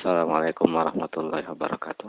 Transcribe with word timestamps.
Assalamualaikum 0.00 0.80
warahmatullahi 0.80 1.44
wabarakatuh. 1.44 2.08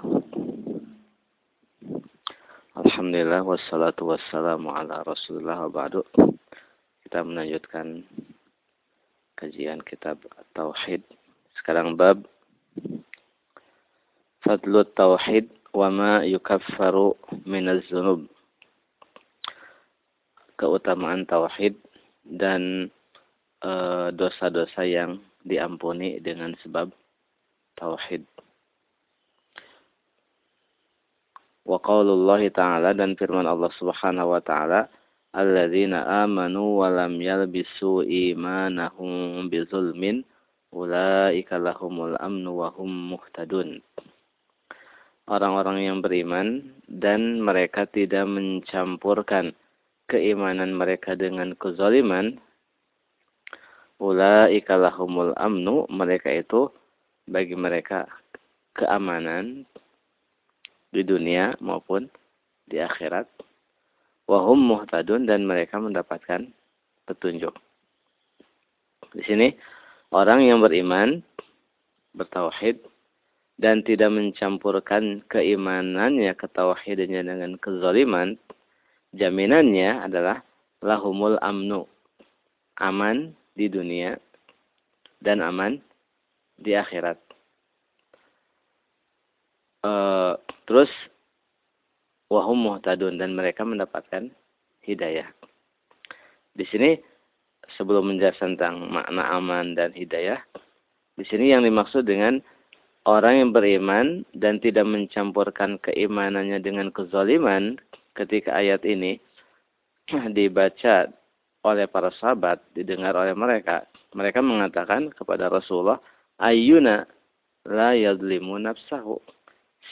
Alhamdulillah 2.79 3.43
wassalatu 3.43 4.15
wassalamu 4.15 4.71
ala 4.71 5.03
Rasulullah 5.03 5.67
wa 5.67 5.75
ba'du. 5.75 5.99
Kita 7.03 7.19
melanjutkan 7.19 8.07
kajian 9.35 9.83
kitab 9.83 10.23
Tauhid. 10.55 11.03
Sekarang 11.59 11.99
bab 11.99 12.23
Fadlut 14.39 14.95
Tauhid 14.95 15.51
wa 15.75 15.91
ma 15.91 16.13
yukaffaru 16.23 17.19
minaz 17.43 17.83
zunub. 17.91 18.23
Keutamaan 20.55 21.27
tauhid 21.27 21.75
dan 22.23 22.87
eh, 23.59 24.07
dosa-dosa 24.15 24.87
e, 24.87 24.95
yang 24.95 25.19
diampuni 25.43 26.23
dengan 26.23 26.55
sebab 26.63 27.00
tauhid. 27.81 28.21
Wa 31.65 31.81
qaulullah 31.81 32.41
ta'ala 32.53 32.93
dan 32.93 33.17
firman 33.17 33.49
Allah 33.49 33.73
Subhanahu 33.81 34.37
wa 34.37 34.41
taala 34.41 34.85
alladzina 35.33 36.25
amanu 36.25 36.81
wa 36.81 36.93
lam 36.93 37.17
yalbisu 37.17 38.05
imanahum 38.05 39.49
bizulmin 39.49 40.21
ulaika 40.69 41.57
lahumul 41.57 42.13
amnu 42.21 42.61
wa 42.61 42.69
hum 42.77 43.17
muhtadun. 43.17 43.81
Orang-orang 45.31 45.85
yang 45.85 45.97
beriman 46.03 46.75
dan 46.89 47.39
mereka 47.39 47.87
tidak 47.87 48.27
mencampurkan 48.27 49.55
keimanan 50.11 50.75
mereka 50.75 51.15
dengan 51.15 51.55
kezaliman 51.55 52.35
ulaika 54.01 54.75
lahumul 54.75 55.31
amnu 55.39 55.87
mereka 55.87 56.33
itu 56.33 56.67
bagi 57.27 57.53
mereka 57.53 58.09
keamanan 58.77 59.67
di 60.91 61.01
dunia 61.03 61.55
maupun 61.59 62.07
di 62.67 62.79
akhirat. 62.79 63.27
Wahum 64.29 64.63
muhtadun 64.63 65.27
dan 65.27 65.43
mereka 65.43 65.75
mendapatkan 65.75 66.47
petunjuk. 67.03 67.51
Di 69.11 69.23
sini 69.27 69.51
orang 70.15 70.47
yang 70.47 70.63
beriman, 70.63 71.19
bertauhid 72.15 72.79
dan 73.59 73.83
tidak 73.83 74.09
mencampurkan 74.09 75.19
keimanannya, 75.27 76.31
ketauhidannya 76.39 77.21
dengan 77.27 77.51
kezaliman, 77.59 78.39
jaminannya 79.11 79.99
adalah 80.07 80.39
lahumul 80.79 81.35
amnu, 81.43 81.83
aman 82.79 83.35
di 83.53 83.67
dunia 83.67 84.15
dan 85.19 85.43
aman 85.43 85.83
di 86.61 86.77
akhirat. 86.77 87.17
Uh, 89.81 90.37
terus 90.69 90.89
wahum 92.29 92.55
muhtadun 92.55 93.17
dan 93.17 93.33
mereka 93.33 93.65
mendapatkan 93.65 94.29
hidayah. 94.85 95.25
Di 96.53 96.63
sini 96.69 96.95
sebelum 97.75 98.13
menjelaskan 98.13 98.55
tentang 98.55 98.87
makna 98.93 99.25
aman 99.33 99.73
dan 99.73 99.89
hidayah, 99.91 100.37
di 101.17 101.25
sini 101.25 101.51
yang 101.51 101.65
dimaksud 101.65 102.05
dengan 102.05 102.39
orang 103.09 103.41
yang 103.41 103.49
beriman 103.51 104.21
dan 104.37 104.61
tidak 104.61 104.85
mencampurkan 104.85 105.81
keimanannya 105.81 106.61
dengan 106.61 106.93
kezaliman 106.93 107.81
ketika 108.13 108.53
ayat 108.53 108.85
ini 108.85 109.17
dibaca 110.37 111.09
oleh 111.61 111.85
para 111.85 112.09
sahabat, 112.17 112.61
didengar 112.73 113.13
oleh 113.13 113.37
mereka. 113.37 113.85
Mereka 114.17 114.41
mengatakan 114.41 115.13
kepada 115.13 115.47
Rasulullah, 115.47 116.01
Ayuna 116.41 117.05
la 117.69 117.93
yadlimu 117.93 118.57
nafsahu. 118.57 119.21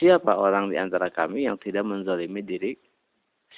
Siapa 0.02 0.33
orang 0.33 0.73
di 0.73 0.78
antara 0.81 1.14
kami 1.14 1.45
yang 1.45 1.61
tidak 1.61 1.86
menzalimi 1.86 2.41
diri 2.41 2.73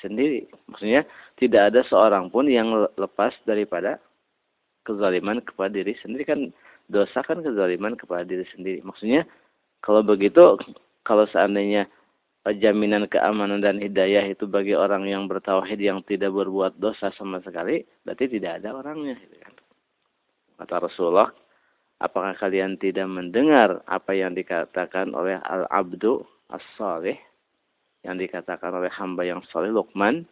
sendiri? 0.03 0.48
Maksudnya, 0.67 1.08
tidak 1.39 1.71
ada 1.71 1.82
seorang 1.88 2.27
pun 2.27 2.52
yang 2.52 2.71
lepas 2.99 3.32
daripada 3.48 3.95
kezaliman 4.83 5.39
kepada 5.39 5.71
diri 5.71 5.95
sendiri. 6.04 6.23
Kan 6.27 6.39
dosa 6.92 7.23
kan 7.23 7.39
kezaliman 7.39 7.95
kepada 7.95 8.27
diri 8.27 8.43
sendiri. 8.52 8.83
Maksudnya, 8.83 9.23
kalau 9.80 10.04
begitu, 10.04 10.60
kalau 11.08 11.23
seandainya 11.32 11.87
jaminan 12.60 13.05
keamanan 13.05 13.61
dan 13.61 13.77
hidayah 13.77 14.26
itu 14.26 14.49
bagi 14.49 14.73
orang 14.73 15.05
yang 15.05 15.30
bertauhid 15.30 15.77
yang 15.77 16.02
tidak 16.04 16.33
berbuat 16.33 16.76
dosa 16.82 17.14
sama 17.16 17.39
sekali, 17.45 17.86
berarti 18.04 18.26
tidak 18.27 18.60
ada 18.60 18.76
orangnya. 18.76 19.16
Gitu 19.16 19.37
kan. 19.39 19.54
Kata 20.58 20.89
Rasulullah, 20.89 21.30
apakah 22.02 22.34
kalian 22.36 22.76
tidak 22.82 23.06
mendengar 23.06 23.86
apa 23.86 24.12
yang 24.17 24.34
dikatakan 24.34 25.14
oleh 25.14 25.38
al-abdu 25.45 26.26
as-salih? 26.50 27.16
Yang 28.02 28.28
dikatakan 28.28 28.73
oleh 28.73 28.89
hamba 28.89 29.22
yang 29.22 29.45
saleh 29.54 29.70
Luqman 29.70 30.26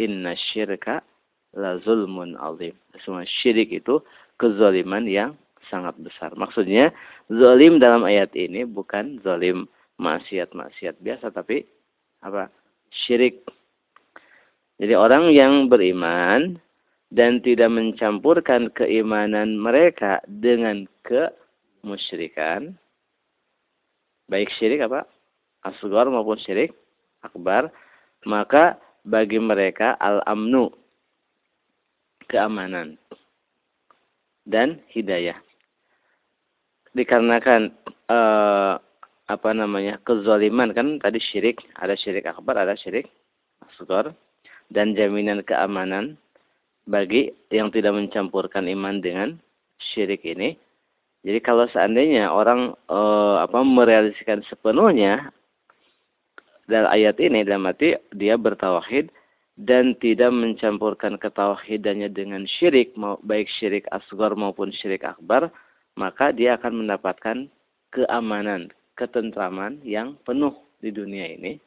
inna 0.00 0.32
syirka 0.32 1.04
la 1.52 1.76
zulmun 1.84 2.34
azim. 2.40 2.72
Semua 3.04 3.28
syirik 3.28 3.68
itu 3.68 4.00
kezaliman 4.40 5.04
yang 5.04 5.36
sangat 5.68 5.94
besar. 6.00 6.32
Maksudnya 6.34 6.90
zalim 7.28 7.76
dalam 7.76 8.02
ayat 8.08 8.32
ini 8.32 8.64
bukan 8.64 9.20
zalim 9.20 9.68
maksiat-maksiat 10.00 10.98
biasa 11.04 11.30
tapi 11.30 11.68
apa? 12.24 12.48
Syirik. 12.92 13.44
Jadi 14.80 14.96
orang 14.96 15.30
yang 15.30 15.68
beriman 15.68 16.58
dan 17.12 17.44
tidak 17.44 17.68
mencampurkan 17.68 18.72
keimanan 18.72 19.60
mereka 19.60 20.24
dengan 20.24 20.88
kemusyrikan. 21.04 22.72
Baik 24.32 24.48
syirik 24.56 24.80
apa? 24.88 25.04
Asgar 25.60 26.08
maupun 26.08 26.40
syirik 26.40 26.72
akbar. 27.20 27.68
Maka 28.24 28.80
bagi 29.04 29.36
mereka 29.36 29.92
al-amnu 30.00 30.72
keamanan 32.32 32.96
dan 34.48 34.80
hidayah. 34.88 35.36
Dikarenakan 36.96 37.76
eh, 38.08 38.74
apa 39.28 39.50
namanya 39.52 40.00
kezaliman 40.00 40.72
kan? 40.72 40.96
Tadi 40.96 41.20
syirik 41.20 41.60
ada 41.76 41.92
syirik 41.92 42.24
akbar 42.24 42.56
ada 42.56 42.72
syirik 42.72 43.12
asgar 43.68 44.16
dan 44.72 44.96
jaminan 44.96 45.44
keamanan 45.44 46.16
bagi 46.86 47.30
yang 47.52 47.70
tidak 47.70 47.94
mencampurkan 47.94 48.66
iman 48.66 48.98
dengan 48.98 49.38
syirik 49.78 50.26
ini. 50.26 50.58
Jadi 51.22 51.38
kalau 51.38 51.70
seandainya 51.70 52.34
orang 52.34 52.74
e, 52.90 53.00
apa 53.38 53.62
merealisasikan 53.62 54.42
sepenuhnya 54.50 55.30
dalam 56.66 56.90
ayat 56.90 57.18
ini 57.22 57.46
dalam 57.46 57.70
arti 57.70 57.94
dia 58.10 58.34
bertauhid 58.34 59.10
dan 59.54 59.94
tidak 60.02 60.34
mencampurkan 60.34 61.20
ketauhidannya 61.22 62.10
dengan 62.10 62.42
syirik 62.58 62.98
baik 63.22 63.46
syirik 63.60 63.86
asgar 63.94 64.34
maupun 64.34 64.74
syirik 64.74 65.06
akbar 65.06 65.52
maka 65.94 66.32
dia 66.32 66.56
akan 66.56 66.82
mendapatkan 66.82 67.46
keamanan, 67.92 68.72
ketentraman 68.96 69.78
yang 69.84 70.16
penuh 70.24 70.56
di 70.80 70.88
dunia 70.88 71.36
ini 71.36 71.60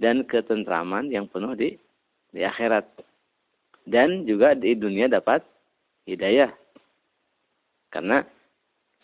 dan 0.00 0.24
ketentraman 0.24 1.12
yang 1.12 1.28
penuh 1.28 1.52
di 1.52 1.76
di 2.32 2.42
akhirat 2.42 2.84
dan 3.86 4.26
juga 4.26 4.52
di 4.58 4.74
dunia 4.74 5.06
dapat 5.06 5.46
hidayah. 6.10 6.50
Karena 7.88 8.26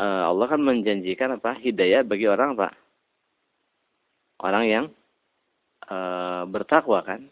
uh, 0.02 0.22
Allah 0.28 0.46
kan 0.50 0.60
menjanjikan 0.60 1.38
apa? 1.38 1.54
Hidayah 1.62 2.02
bagi 2.02 2.26
orang 2.26 2.58
apa? 2.58 2.74
Orang 4.42 4.66
yang 4.66 4.84
uh, 5.86 6.42
bertakwa 6.50 7.06
kan. 7.06 7.30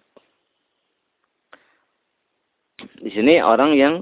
Di 3.02 3.10
sini 3.12 3.42
orang 3.42 3.76
yang 3.76 3.94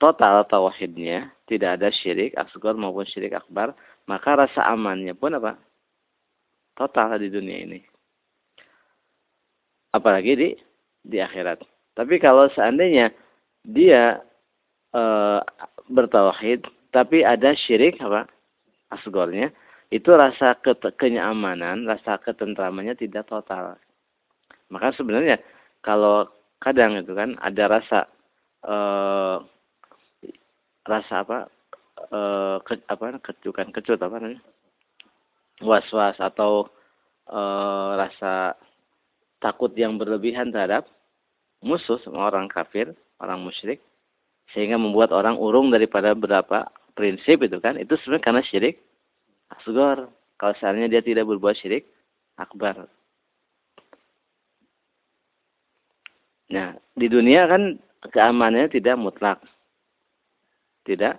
total 0.00 0.46
tauhidnya, 0.48 1.34
tidak 1.44 1.76
ada 1.76 1.88
syirik 1.92 2.32
asgar 2.38 2.78
maupun 2.78 3.04
syirik 3.04 3.34
akbar, 3.36 3.74
maka 4.08 4.46
rasa 4.46 4.64
amannya 4.70 5.12
pun 5.12 5.36
apa? 5.36 5.58
Total 6.78 7.18
di 7.20 7.28
dunia 7.28 7.58
ini. 7.60 7.80
Apalagi 9.90 10.32
di 10.38 10.48
di 11.02 11.18
akhirat. 11.18 11.69
Tapi 11.94 12.22
kalau 12.22 12.46
seandainya 12.54 13.10
dia 13.66 14.22
e, 14.94 15.02
bertauhid 15.90 16.64
tapi 16.90 17.22
ada 17.22 17.54
syirik 17.54 17.98
apa? 18.02 18.26
Asgornya 18.90 19.54
itu 19.90 20.10
rasa 20.14 20.58
ke 20.58 20.74
kenyamanan, 20.98 21.86
rasa 21.86 22.18
ketentramannya 22.22 22.94
tidak 22.98 23.26
total. 23.26 23.78
Maka 24.70 24.94
sebenarnya 24.94 25.42
kalau 25.82 26.30
kadang 26.62 26.98
itu 26.98 27.10
kan 27.14 27.34
ada 27.42 27.64
rasa 27.66 28.06
e, 28.62 28.76
rasa 30.86 31.14
apa? 31.26 31.38
E, 32.10 32.20
ke, 32.66 32.74
apa 32.86 33.18
kecukan 33.22 33.68
kecut 33.74 33.98
apa 34.02 34.16
namanya? 34.18 34.42
was-was 35.60 36.16
atau 36.16 36.66
e, 37.28 37.40
rasa 37.98 38.56
takut 39.40 39.72
yang 39.76 40.00
berlebihan 40.00 40.48
terhadap 40.52 40.88
musuh 41.60 42.00
sama 42.00 42.32
orang 42.32 42.48
kafir, 42.48 42.92
orang 43.20 43.44
musyrik, 43.44 43.80
sehingga 44.52 44.80
membuat 44.80 45.12
orang 45.12 45.36
urung 45.36 45.70
daripada 45.70 46.16
berapa 46.16 46.72
prinsip 46.96 47.44
itu 47.44 47.60
kan, 47.62 47.78
itu 47.78 47.94
sebenarnya 48.00 48.24
karena 48.24 48.42
syirik 48.44 48.76
asgor. 49.52 50.10
Kalau 50.40 50.54
seandainya 50.56 50.98
dia 50.98 51.02
tidak 51.04 51.28
berbuat 51.28 51.54
syirik 51.60 51.84
akbar. 52.40 52.88
Nah, 56.50 56.74
di 56.96 57.06
dunia 57.06 57.46
kan 57.46 57.78
keamanannya 58.08 58.72
tidak 58.72 58.96
mutlak. 58.98 59.38
Tidak 60.82 61.14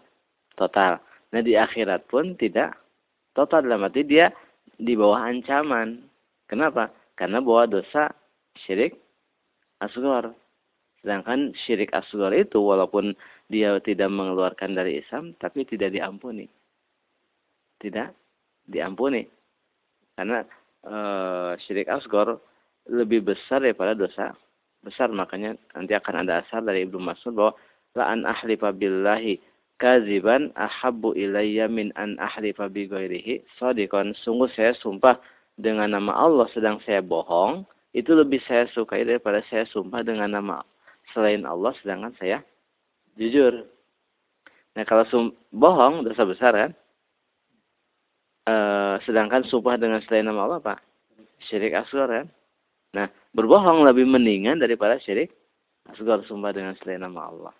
total. 0.57 0.99
Nah, 1.31 1.41
di 1.45 1.55
akhirat 1.55 2.09
pun 2.11 2.35
tidak 2.35 2.75
total 3.31 3.63
dalam 3.63 3.87
arti 3.87 4.03
dia 4.03 4.33
di 4.75 4.97
bawah 4.97 5.23
ancaman. 5.23 6.03
Kenapa? 6.49 6.91
Karena 7.15 7.39
bawa 7.39 7.69
dosa 7.69 8.11
syirik 8.65 8.97
asgor. 9.81 10.31
Sedangkan 11.01 11.57
syirik 11.65 11.89
asgor 11.97 12.29
itu 12.31 12.61
walaupun 12.61 13.17
dia 13.49 13.81
tidak 13.81 14.13
mengeluarkan 14.13 14.77
dari 14.77 15.01
Islam, 15.01 15.33
tapi 15.41 15.65
tidak 15.65 15.91
diampuni. 15.91 16.45
Tidak 17.81 18.13
diampuni. 18.69 19.25
Karena 20.13 20.45
e, 20.85 20.95
syirik 21.65 21.89
asgor 21.89 22.37
lebih 22.85 23.25
besar 23.25 23.65
daripada 23.65 23.97
dosa 23.97 24.37
besar. 24.85 25.09
Makanya 25.09 25.57
nanti 25.73 25.97
akan 25.97 26.25
ada 26.25 26.45
asal 26.45 26.61
dari 26.61 26.85
Ibnu 26.85 27.01
Mas'ud 27.01 27.33
bahwa 27.33 27.57
la 27.97 28.05
an 28.13 28.21
ahlifa 28.29 28.69
billahi 28.69 29.41
kaziban 29.81 30.53
ahabbu 30.53 31.17
ilayya 31.17 31.65
min 31.65 31.89
an 31.97 32.21
ahlifa 32.21 32.69
bi 32.69 32.85
ghairihi. 32.85 33.41
Sungguh 34.21 34.49
saya 34.53 34.77
sumpah 34.77 35.17
dengan 35.57 35.97
nama 35.97 36.13
Allah 36.13 36.45
sedang 36.53 36.77
saya 36.85 37.01
bohong, 37.01 37.65
itu 37.91 38.11
lebih 38.15 38.39
saya 38.47 38.67
sukai 38.71 39.03
daripada 39.03 39.43
saya 39.51 39.67
sumpah 39.67 40.03
dengan 40.03 40.31
nama 40.31 40.63
selain 41.11 41.43
Allah 41.43 41.75
sedangkan 41.83 42.15
saya 42.15 42.39
jujur. 43.19 43.67
Nah 44.79 44.83
kalau 44.87 45.03
sum 45.11 45.23
bohong 45.51 46.07
dosa 46.07 46.23
besar 46.23 46.53
kan? 46.55 46.71
E, 48.47 48.55
sedangkan 49.03 49.43
sumpah 49.43 49.75
dengan 49.75 49.99
selain 50.07 50.23
nama 50.23 50.47
Allah 50.47 50.59
apa? 50.63 50.75
Syirik 51.51 51.75
asghar 51.75 52.07
kan? 52.07 52.27
Nah 52.95 53.07
berbohong 53.35 53.83
lebih 53.83 54.07
mendingan 54.07 54.63
daripada 54.63 54.95
syirik 55.03 55.35
asghar 55.91 56.23
sumpah 56.23 56.55
dengan 56.55 56.79
selain 56.79 57.03
nama 57.03 57.27
Allah. 57.27 57.53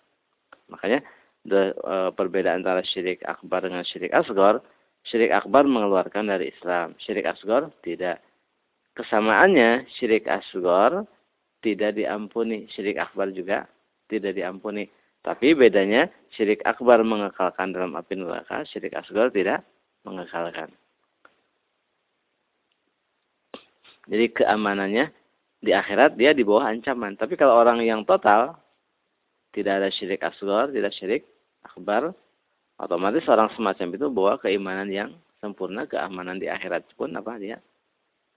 Makanya 0.72 1.04
de, 1.44 1.76
e, 1.76 1.94
perbedaan 2.16 2.64
antara 2.64 2.80
syirik 2.80 3.20
akbar 3.28 3.68
dengan 3.68 3.84
syirik 3.84 4.16
asghar, 4.16 4.64
syirik 5.04 5.28
akbar 5.28 5.68
mengeluarkan 5.68 6.32
dari 6.32 6.48
Islam, 6.48 6.96
syirik 7.04 7.28
asghar 7.28 7.68
tidak. 7.84 8.24
Kesamaannya 8.92 9.88
syirik 9.96 10.28
asghar 10.28 11.08
tidak 11.64 11.96
diampuni, 11.96 12.68
syirik 12.76 13.00
akbar 13.00 13.32
juga 13.32 13.64
tidak 14.12 14.36
diampuni. 14.36 14.84
Tapi 15.24 15.56
bedanya 15.56 16.12
syirik 16.34 16.60
akbar 16.68 17.00
mengekalkan 17.00 17.72
dalam 17.72 17.96
api 17.96 18.20
neraka, 18.20 18.66
syirik 18.68 18.92
asgar 18.92 19.32
tidak 19.32 19.64
mengekalkan. 20.04 20.68
Jadi 24.10 24.26
keamanannya 24.34 25.14
di 25.62 25.70
akhirat 25.70 26.18
dia 26.18 26.34
di 26.34 26.42
bawah 26.42 26.68
ancaman. 26.68 27.14
Tapi 27.16 27.38
kalau 27.38 27.54
orang 27.56 27.80
yang 27.80 28.02
total 28.02 28.58
tidak 29.54 29.80
ada 29.80 29.88
syirik 29.94 30.20
asgar, 30.20 30.68
tidak 30.68 30.92
syirik 30.98 31.22
akbar, 31.64 32.12
otomatis 32.76 33.24
orang 33.30 33.48
semacam 33.56 33.88
itu 33.94 34.06
bawa 34.10 34.32
keimanan 34.42 34.90
yang 34.90 35.14
sempurna, 35.38 35.86
keamanan 35.88 36.36
di 36.42 36.50
akhirat 36.50 36.84
pun 36.98 37.14
apa 37.14 37.38
dia 37.38 37.62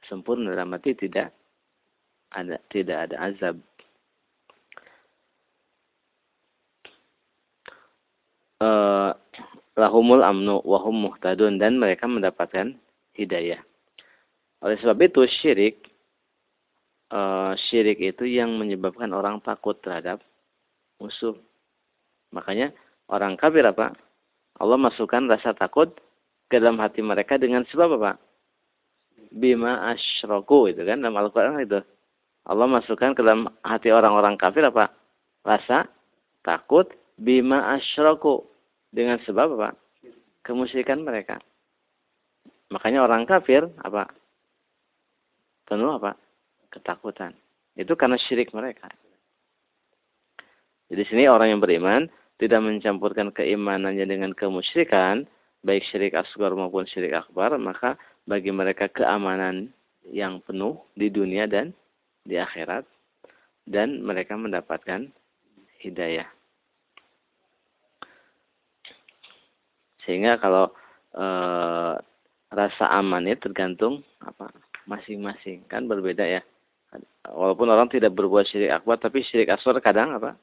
sempurna 0.08 0.54
dalam 0.54 0.74
arti 0.76 0.94
tidak 0.94 1.34
ada 2.34 2.58
tidak 2.70 3.10
ada 3.10 3.16
azab 3.32 3.56
uh, 8.60 9.12
lahumul 9.76 10.24
amnu 10.24 10.64
wahum 10.64 11.10
muhtadun 11.10 11.60
dan 11.60 11.80
mereka 11.80 12.08
mendapatkan 12.08 12.76
hidayah. 13.16 13.60
Oleh 14.64 14.78
sebab 14.80 14.98
itu 15.04 15.28
syirik 15.44 15.92
uh, 17.12 17.54
syirik 17.70 18.00
itu 18.02 18.26
yang 18.26 18.56
menyebabkan 18.56 19.12
orang 19.12 19.44
takut 19.44 19.78
terhadap 19.84 20.24
musuh. 20.98 21.36
Makanya 22.32 22.72
orang 23.12 23.36
kafir 23.36 23.64
apa? 23.68 23.94
Allah 24.56 24.80
masukkan 24.80 25.28
rasa 25.28 25.52
takut 25.52 25.92
ke 26.48 26.56
dalam 26.58 26.80
hati 26.80 27.04
mereka 27.04 27.36
dengan 27.36 27.68
sebab 27.68 28.00
apa? 28.00 28.25
Bima 29.36 29.92
asyroku 29.92 30.72
itu 30.72 30.88
kan 30.88 31.04
dalam 31.04 31.20
Al-Quran 31.20 31.60
itu. 31.60 31.84
Allah 32.48 32.68
masukkan 32.72 33.12
ke 33.12 33.20
dalam 33.20 33.52
hati 33.68 33.92
orang-orang 33.92 34.40
kafir 34.40 34.64
apa? 34.64 34.96
Rasa 35.44 35.92
takut 36.40 36.88
bima 37.20 37.76
asyraku 37.76 38.48
dengan 38.96 39.20
sebab 39.28 39.60
apa? 39.60 39.76
kemusyrikan 40.46 41.02
mereka. 41.02 41.42
Makanya 42.70 43.04
orang 43.04 43.26
kafir 43.26 43.66
apa? 43.82 44.08
Penuh 45.66 45.98
apa? 45.98 46.16
ketakutan. 46.70 47.32
Itu 47.76 47.96
karena 47.96 48.20
syirik 48.20 48.52
mereka. 48.52 48.92
Jadi 50.92 51.02
sini 51.08 51.24
orang 51.26 51.56
yang 51.56 51.62
beriman 51.64 52.12
tidak 52.36 52.62
mencampurkan 52.62 53.32
keimanannya 53.32 54.04
dengan 54.04 54.36
kemusyrikan, 54.36 55.24
baik 55.64 55.88
syirik 55.88 56.14
asgar 56.14 56.52
maupun 56.52 56.84
syirik 56.86 57.16
akbar, 57.16 57.56
maka 57.56 57.96
bagi 58.26 58.50
mereka 58.50 58.90
keamanan 58.90 59.70
yang 60.10 60.42
penuh 60.46 60.82
di 60.98 61.10
dunia 61.10 61.46
dan 61.46 61.74
di 62.26 62.38
akhirat 62.38 62.86
dan 63.66 64.02
mereka 64.02 64.38
mendapatkan 64.38 65.10
hidayah. 65.82 66.30
Sehingga 70.06 70.38
kalau 70.38 70.70
e, 71.14 71.26
rasa 72.54 72.86
aman 72.94 73.26
itu 73.26 73.50
tergantung 73.50 74.06
apa 74.22 74.54
masing-masing 74.86 75.66
kan 75.66 75.90
berbeda 75.90 76.26
ya. 76.26 76.42
Walaupun 77.26 77.70
orang 77.74 77.90
tidak 77.90 78.14
berbuat 78.14 78.46
syirik 78.46 78.74
akbar 78.74 79.02
tapi 79.02 79.26
syirik 79.26 79.50
asghar 79.54 79.78
kadang 79.82 80.14
apa 80.14 80.38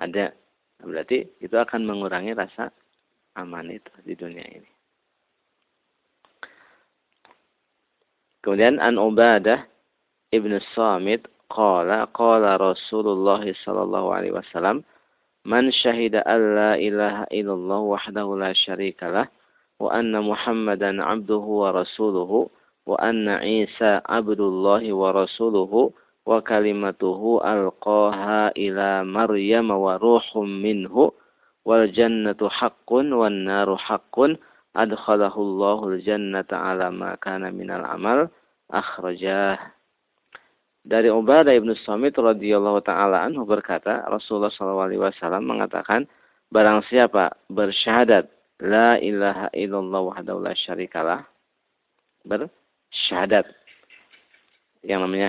ada. 0.00 0.32
Berarti 0.76 1.24
itu 1.40 1.56
akan 1.56 1.88
mengurangi 1.88 2.36
rasa 2.36 2.68
aman 3.36 3.72
itu 3.72 3.92
di 4.04 4.12
dunia 4.16 4.44
ini. 4.44 4.75
Kemudian 8.46 8.78
An 8.78 8.94
Ubadah 8.94 9.66
Ibnu 10.30 10.62
Samit 10.78 11.26
qala 11.50 12.06
qala 12.14 12.54
Rasulullah 12.62 13.42
sallallahu 13.42 14.14
alaihi 14.14 14.38
wasallam 14.38 14.86
Man 15.42 15.74
syahida 15.74 16.22
an 16.22 16.54
la 16.54 16.72
ilaha 16.78 17.26
illallah 17.34 17.82
wahdahu 17.82 18.38
la 18.38 18.54
syarika 18.54 19.10
lah 19.10 19.26
wa 19.82 19.90
anna 19.94 20.22
Muhammadan 20.22 21.02
abduhu 21.02 21.66
wa 21.66 21.74
rasuluhu 21.74 22.46
wa 22.86 22.94
anna 23.02 23.42
Isa 23.42 23.98
abdullahi 24.06 24.94
wa 24.94 25.10
rasuluhu 25.10 25.90
wa 26.26 26.42
kalimatuhu 26.42 27.42
alqaha 27.42 28.54
ila 28.54 29.02
Maryam 29.06 29.74
wa 29.74 29.98
ruhum 29.98 30.62
minhu 30.62 31.14
wal 31.62 31.86
jannatu 31.90 32.50
haqqun 32.50 33.10
wan 33.10 33.46
naru 33.46 33.74
haqqun 33.74 34.38
adkhalahu 34.74 35.38
Allahul 35.38 36.02
jannata 36.02 36.58
ala 36.58 36.90
ma 36.90 37.14
kana 37.22 37.54
minal 37.54 37.86
amal 37.86 38.26
akhrajah 38.70 39.76
dari 40.86 41.10
Ubadah 41.10 41.50
ibnu 41.50 41.74
Samit 41.82 42.14
radhiyallahu 42.14 42.78
taala 42.86 43.26
anhu 43.26 43.42
berkata 43.42 44.06
Rasulullah 44.06 44.54
SAW 44.54 45.42
mengatakan 45.42 46.06
barang 46.54 46.86
siapa 46.86 47.34
bersyahadat 47.50 48.30
la 48.62 48.94
ilaha 49.02 49.50
illallah 49.50 50.14
wahdahu 50.14 50.46
la 50.46 50.54
syarikalah 50.54 51.26
bersyahadat. 52.22 53.50
Yang 54.86 55.00
namanya 55.02 55.28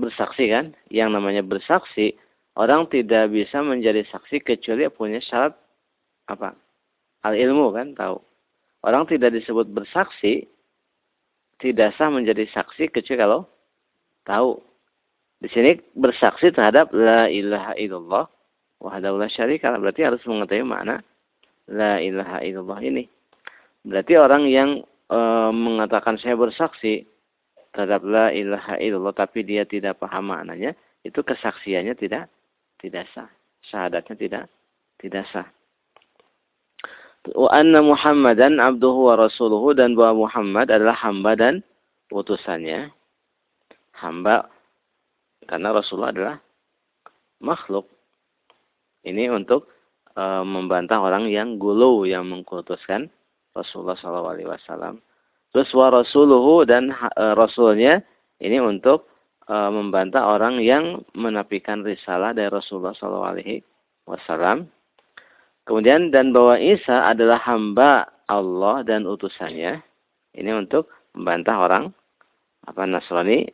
bersaksi 0.00 0.48
kan? 0.48 0.72
Yang 0.88 1.08
namanya 1.20 1.42
bersaksi 1.44 2.16
orang 2.56 2.88
tidak 2.88 3.28
bisa 3.28 3.60
menjadi 3.60 4.04
saksi 4.08 4.40
kecuali 4.40 4.88
punya 4.88 5.20
syarat 5.20 5.52
apa? 6.32 6.56
Al 7.20 7.36
ilmu 7.36 7.76
kan 7.76 7.92
tahu. 7.92 8.16
Orang 8.80 9.04
tidak 9.04 9.36
disebut 9.36 9.68
bersaksi 9.68 10.48
tidak 11.60 11.92
sah 11.94 12.08
menjadi 12.08 12.48
saksi 12.50 12.88
kecuali 12.88 13.20
kalau 13.20 13.40
tahu. 14.24 14.58
Di 15.40 15.48
sini 15.48 15.80
bersaksi 15.96 16.52
terhadap 16.52 16.92
la 16.92 17.24
ilaha 17.28 17.72
illallah 17.80 18.28
wahdahu 18.80 19.16
la 19.16 19.28
syarika 19.28 19.72
berarti 19.76 20.04
harus 20.04 20.20
mengetahui 20.28 20.68
makna 20.68 21.00
la 21.68 21.96
ilaha 22.00 22.44
illallah 22.44 22.80
ini. 22.84 23.08
Berarti 23.80 24.20
orang 24.20 24.44
yang 24.48 24.84
e, 25.08 25.18
mengatakan 25.52 26.20
saya 26.20 26.36
bersaksi 26.36 27.08
terhadap 27.72 28.04
la 28.04 28.28
ilaha 28.36 28.76
illallah 28.76 29.16
tapi 29.16 29.40
dia 29.40 29.64
tidak 29.64 29.96
paham 29.96 30.28
maknanya, 30.28 30.76
itu 31.08 31.24
kesaksiannya 31.24 31.96
tidak 31.96 32.28
tidak 32.80 33.08
sah. 33.16 33.28
Syahadatnya 33.64 34.16
tidak 34.16 34.44
tidak 35.00 35.24
sah. 35.32 35.48
Wa 37.28 37.52
anna 37.52 37.84
Muhammadan 37.84 38.56
abduhu 38.56 39.12
wa 39.12 39.14
rasuluhu 39.20 39.76
dan 39.76 39.92
bahwa 39.92 40.24
Muhammad 40.24 40.72
adalah 40.72 40.96
hamba 40.96 41.36
dan 41.36 41.54
utusannya 42.08 42.88
hamba 44.00 44.48
karena 45.44 45.68
Rasulullah 45.76 46.12
adalah 46.16 46.36
makhluk. 47.44 47.88
Ini 49.04 49.32
untuk 49.32 49.68
e, 50.12 50.22
membantah 50.44 51.00
orang 51.00 51.28
yang 51.28 51.56
gulu 51.56 52.04
yang 52.04 52.28
mengkultuskan 52.28 53.08
Rasulullah 53.56 53.96
Shallallahu 53.96 54.32
Alaihi 54.36 54.48
Wasallam. 54.48 55.00
Terus 55.50 55.68
wa 55.74 55.88
rasuluhu 55.90 56.68
dan 56.68 56.92
e, 56.92 57.24
rasulnya 57.36 58.04
ini 58.40 58.60
untuk 58.60 59.08
e, 59.48 59.54
membantah 59.56 60.28
orang 60.28 60.60
yang 60.60 61.04
menafikan 61.16 61.80
risalah 61.84 62.36
dari 62.36 62.52
Rasulullah 62.52 62.96
Shallallahu 62.96 63.30
Alaihi 63.36 63.64
Wasallam. 64.04 64.68
Kemudian 65.70 66.10
dan 66.10 66.34
bahwa 66.34 66.58
Isa 66.58 67.14
adalah 67.14 67.38
hamba 67.46 68.10
Allah 68.26 68.82
dan 68.82 69.06
utusannya. 69.06 69.78
Ini 70.34 70.50
untuk 70.58 70.90
membantah 71.14 71.62
orang 71.62 71.94
apa 72.66 72.82
Nasrani 72.90 73.46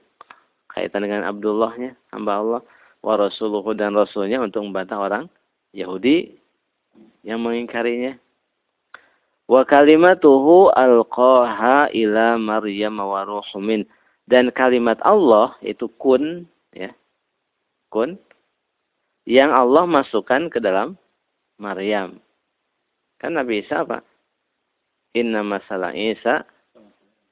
kaitan 0.73 1.05
dengan 1.05 1.29
Abdullahnya 1.29 1.93
hamba 2.17 2.41
Allah 2.41 2.61
wa 3.05 3.15
rasuluhu 3.21 3.77
dan 3.77 3.93
rasulnya 3.93 4.41
untuk 4.41 4.65
membantah 4.65 4.97
orang 4.97 5.29
Yahudi 5.77 6.41
yang 7.21 7.45
mengingkarinya 7.45 8.17
wa 9.45 9.63
kalimatuhu 9.69 10.73
alqaha 10.73 11.93
ila 11.93 12.41
Maryam 12.41 12.97
wa 12.97 13.29
ruhumin 13.29 13.85
dan 14.25 14.49
kalimat 14.57 14.97
Allah 15.05 15.53
itu 15.61 15.87
kun 16.01 16.49
ya 16.73 16.91
kun 17.93 18.17
yang 19.29 19.53
Allah 19.53 19.85
masukkan 19.85 20.49
ke 20.49 20.59
dalam 20.65 20.97
Maryam 21.57 22.21
kan 23.17 23.33
Nabi 23.33 23.65
Isa 23.65 23.83
apa 23.85 24.05
inna 25.17 25.41
masalah 25.41 25.97
Isa 25.97 26.45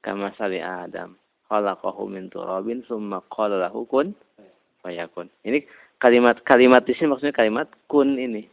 kama 0.01 0.33
sali 0.37 0.61
Adam 0.61 1.17
khalaqahu 1.49 2.09
min 2.09 2.29
turabin 2.33 2.81
summa 2.89 3.21
qala 3.29 3.69
lahu 3.69 3.85
kun 3.85 4.17
fayakun. 4.85 5.29
Ini 5.45 5.65
kalimat-kalimat 5.97 6.85
di 6.85 6.93
sini 6.93 7.13
maksudnya 7.13 7.33
kalimat 7.33 7.69
kun 7.89 8.17
ini. 8.17 8.45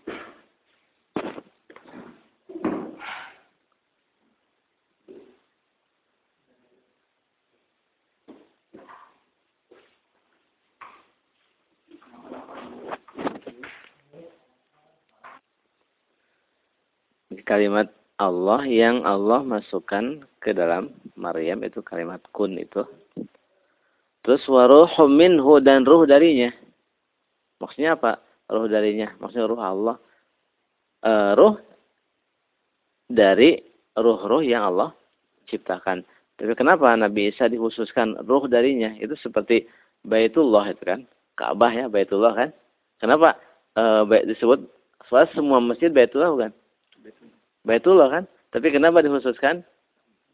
Kalimat 17.53 17.93
Allah 18.17 18.65
yang 18.65 19.05
Allah 19.05 19.45
masukkan 19.45 20.25
ke 20.41 20.57
dalam 20.57 20.89
Maryam 21.21 21.61
itu 21.67 21.85
kalimat 21.85 22.25
kun 22.33 22.57
itu. 22.57 22.81
Terus 24.25 24.41
waruhum 24.49 25.13
minhu 25.13 25.61
dan 25.61 25.85
ruh 25.85 26.09
darinya. 26.09 26.49
Maksudnya 27.61 27.99
apa? 27.99 28.23
Ruh 28.49 28.71
darinya. 28.71 29.13
Maksudnya 29.19 29.51
ruh 29.51 29.61
Allah. 29.61 29.97
E, 31.03 31.13
ruh 31.35 31.59
dari 33.11 33.59
ruh-ruh 33.99 34.41
yang 34.47 34.71
Allah 34.73 34.95
ciptakan. 35.51 36.07
Tapi 36.39 36.53
kenapa 36.57 36.95
Nabi 36.95 37.35
Isa 37.35 37.51
dikhususkan 37.51 38.23
ruh 38.25 38.47
darinya? 38.47 38.95
Itu 38.97 39.19
seperti 39.19 39.67
Baitullah 40.07 40.71
itu 40.71 40.83
kan. 40.87 41.01
Ka'bah 41.35 41.75
ya 41.75 41.91
Baitullah 41.91 42.33
kan. 42.33 42.51
Kenapa 43.03 43.35
e, 43.75 43.83
disebut 44.31 44.63
soalnya 45.11 45.35
semua 45.35 45.59
masjid 45.59 45.91
Baitullah 45.91 46.31
bukan? 46.31 46.53
Baitullah 47.03 47.42
kan. 47.67 48.25
Tapi 48.53 48.69
kenapa 48.69 49.01
dikhususkan 49.01 49.65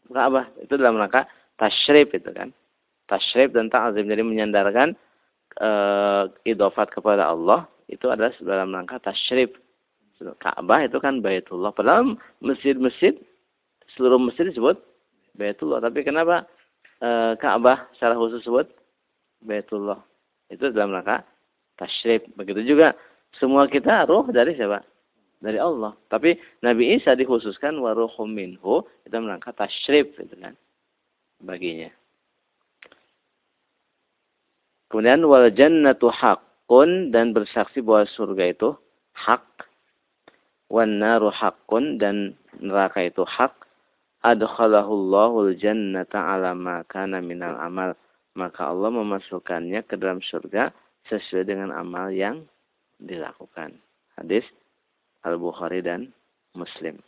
Ka'bah? 0.09 0.49
Itu 0.59 0.75
dalam 0.75 0.99
rangka 0.99 1.29
tasyrif 1.55 2.11
itu 2.11 2.29
kan. 2.33 2.51
Tasyrif 3.07 3.53
dan 3.55 3.69
ta'zim. 3.71 4.05
Jadi 4.09 4.21
menyandarkan 4.25 4.97
e, 5.57 5.69
idofat 6.45 6.91
kepada 6.91 7.29
Allah 7.29 7.69
itu 7.87 8.09
adalah 8.09 8.33
dalam 8.43 8.75
rangka 8.75 8.99
tasyrif. 8.99 9.53
Ka'bah 10.19 10.83
itu 10.83 10.99
kan 10.99 11.23
Baitullah. 11.23 11.71
Padahal 11.71 12.19
masjid-masjid 12.43 13.15
seluruh 13.95 14.19
masjid 14.19 14.51
disebut 14.51 14.75
Baitullah. 15.39 15.79
Tapi 15.79 16.03
kenapa 16.03 16.43
e, 16.99 17.39
Ka'bah 17.39 17.87
secara 17.95 18.19
khusus 18.19 18.43
disebut 18.43 18.67
Baitullah? 19.45 20.01
Itu 20.51 20.73
dalam 20.75 20.91
rangka 20.91 21.23
tasyrif. 21.79 22.27
Begitu 22.35 22.75
juga 22.75 22.97
semua 23.37 23.69
kita 23.69 24.09
roh 24.09 24.27
dari 24.27 24.57
siapa? 24.57 24.83
Dari 25.39 25.59
Allah. 25.59 25.95
Tapi 26.11 26.35
Nabi 26.63 26.99
Isa 26.99 27.15
dikhususkan 27.15 27.79
waruhum 27.79 28.31
minhu 28.31 28.83
itu 29.07 29.15
melangkah 29.15 29.55
tasyrif 29.55 30.15
itu 30.19 30.35
kan 30.39 30.53
baginya. 31.39 31.89
Kemudian 34.91 35.23
wal 35.23 35.47
jannatu 35.53 36.09
haqqun 36.09 37.13
dan 37.13 37.31
bersaksi 37.31 37.79
bahwa 37.79 38.09
surga 38.09 38.43
itu 38.51 38.69
hak. 39.15 39.45
Wan 40.69 41.01
naru 41.01 41.29
haqqun 41.33 41.97
dan 42.01 42.35
neraka 42.57 43.05
itu 43.05 43.23
hak. 43.25 43.53
Adkhalahullahu 44.19 45.55
jannata 45.55 46.19
ala 46.19 46.51
ma 46.51 46.83
kana 46.89 47.23
minal 47.23 47.55
amal. 47.61 47.95
Maka 48.33 48.69
Allah 48.69 48.91
memasukkannya 48.91 49.85
ke 49.87 49.95
dalam 49.95 50.19
surga 50.25 50.73
sesuai 51.09 51.47
dengan 51.47 51.69
amal 51.73 52.13
yang 52.13 52.45
dilakukan. 53.01 53.77
Hadis 54.17 54.43
Al-Bukhari 55.27 55.83
dan 55.83 56.07
Muslim. 56.55 56.99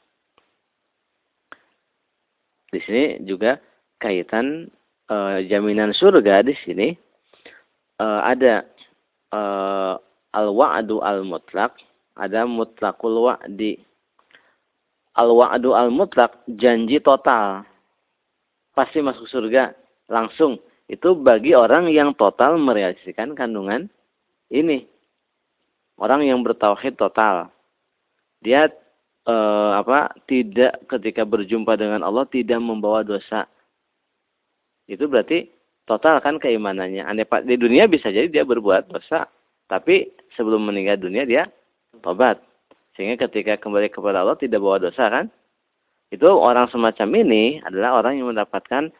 Di 2.72 2.80
sini 2.84 3.20
juga 3.27 3.60
kaitan 4.00 4.68
e, 5.08 5.15
jaminan 5.48 5.91
surga 5.91 6.44
di 6.44 6.56
sini 6.63 6.88
e, 8.00 8.06
ada 8.06 8.63
e, 9.32 9.41
al-wa'du 10.32 11.03
al-mutlak, 11.03 11.75
ada 12.15 12.48
mutlakul 12.48 13.32
wa'di. 13.32 13.80
Al-wa'du 15.20 15.75
al-mutlak 15.75 16.39
janji 16.48 17.03
total. 17.03 17.68
Pasti 18.72 19.03
masuk 19.03 19.27
surga 19.27 19.75
langsung. 20.08 20.56
Itu 20.88 21.15
bagi 21.15 21.56
orang 21.56 21.91
yang 21.91 22.15
total 22.15 22.56
merealisasikan 22.60 23.36
kandungan 23.36 23.91
ini. 24.51 24.88
Orang 26.00 26.24
yang 26.24 26.39
bertauhid 26.39 26.96
total 26.96 27.51
dia 28.41 28.69
e, 29.25 29.36
apa 29.77 30.12
tidak 30.25 30.81
ketika 30.89 31.24
berjumpa 31.24 31.77
dengan 31.77 32.01
Allah 32.01 32.25
tidak 32.27 32.60
membawa 32.60 33.05
dosa. 33.05 33.45
Itu 34.89 35.07
berarti 35.07 35.48
total 35.86 36.19
kan 36.19 36.41
keimanannya. 36.41 37.05
Andai 37.05 37.25
di 37.45 37.55
dunia 37.55 37.86
bisa 37.88 38.10
jadi 38.10 38.27
dia 38.27 38.43
berbuat 38.43 38.91
dosa, 38.91 39.29
tapi 39.69 40.10
sebelum 40.36 40.67
meninggal 40.67 41.00
dunia 41.00 41.24
dia 41.24 41.43
tobat. 42.01 42.41
Sehingga 42.98 43.29
ketika 43.29 43.55
kembali 43.55 43.88
kepada 43.88 44.25
Allah 44.25 44.36
tidak 44.36 44.60
bawa 44.60 44.81
dosa 44.81 45.07
kan? 45.07 45.25
Itu 46.12 46.27
orang 46.27 46.67
semacam 46.67 47.24
ini 47.24 47.63
adalah 47.63 48.03
orang 48.03 48.19
yang 48.19 48.36
mendapatkan 48.36 48.91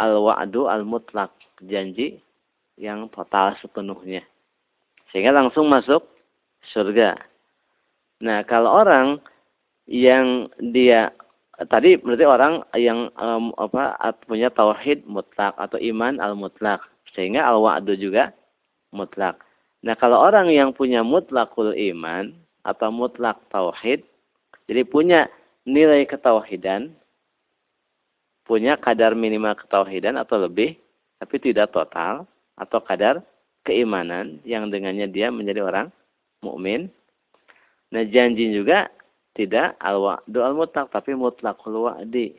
al-wa'du 0.00 0.64
al-mutlak, 0.64 1.28
janji 1.60 2.24
yang 2.80 3.12
total 3.12 3.52
sepenuhnya. 3.60 4.24
Sehingga 5.12 5.36
langsung 5.36 5.68
masuk 5.68 6.08
surga. 6.72 7.20
Nah, 8.18 8.42
kalau 8.46 8.82
orang 8.82 9.22
yang 9.86 10.50
dia 10.58 11.14
tadi 11.70 11.98
berarti 11.98 12.26
orang 12.26 12.54
yang 12.78 13.10
um, 13.18 13.50
apa 13.58 13.94
punya 14.26 14.50
tauhid 14.50 15.02
mutlak 15.08 15.54
atau 15.58 15.78
iman 15.80 16.22
al 16.22 16.38
mutlak 16.38 16.82
sehingga 17.14 17.42
al 17.42 17.58
wa'du 17.62 17.98
juga 17.98 18.30
mutlak. 18.94 19.38
Nah, 19.82 19.94
kalau 19.94 20.18
orang 20.18 20.50
yang 20.50 20.74
punya 20.74 21.06
mutlakul 21.06 21.70
iman 21.74 22.34
atau 22.66 22.90
mutlak 22.90 23.38
tauhid 23.48 24.02
jadi 24.68 24.82
punya 24.84 25.30
nilai 25.64 26.04
ketauhidan 26.04 26.92
punya 28.44 28.76
kadar 28.80 29.12
minimal 29.12 29.56
ketauhidan 29.56 30.16
atau 30.16 30.40
lebih 30.40 30.76
tapi 31.20 31.36
tidak 31.40 31.72
total 31.72 32.24
atau 32.56 32.80
kadar 32.80 33.20
keimanan 33.64 34.40
yang 34.48 34.72
dengannya 34.72 35.08
dia 35.08 35.28
menjadi 35.28 35.64
orang 35.64 35.86
mukmin 36.40 36.88
Nah 37.94 38.04
janji 38.08 38.52
juga 38.52 38.92
tidak 39.32 39.78
al-wa'du 39.80 40.42
al-mutlak 40.42 40.90
tapi 40.92 41.14
mutlakul 41.14 41.88
wa'di. 41.88 42.36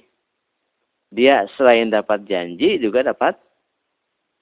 Dia 1.09 1.49
selain 1.57 1.89
dapat 1.89 2.27
janji 2.29 2.77
juga 2.77 3.01
dapat 3.01 3.33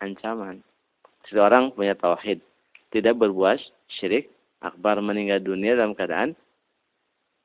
ancaman. 0.04 0.60
Seorang 1.32 1.72
punya 1.76 1.96
tauhid, 1.96 2.40
tidak 2.92 3.20
berbuat 3.20 3.60
syirik 3.88 4.32
akbar 4.64 5.00
meninggal 5.00 5.40
dunia 5.44 5.76
dalam 5.78 5.96
keadaan 5.96 6.36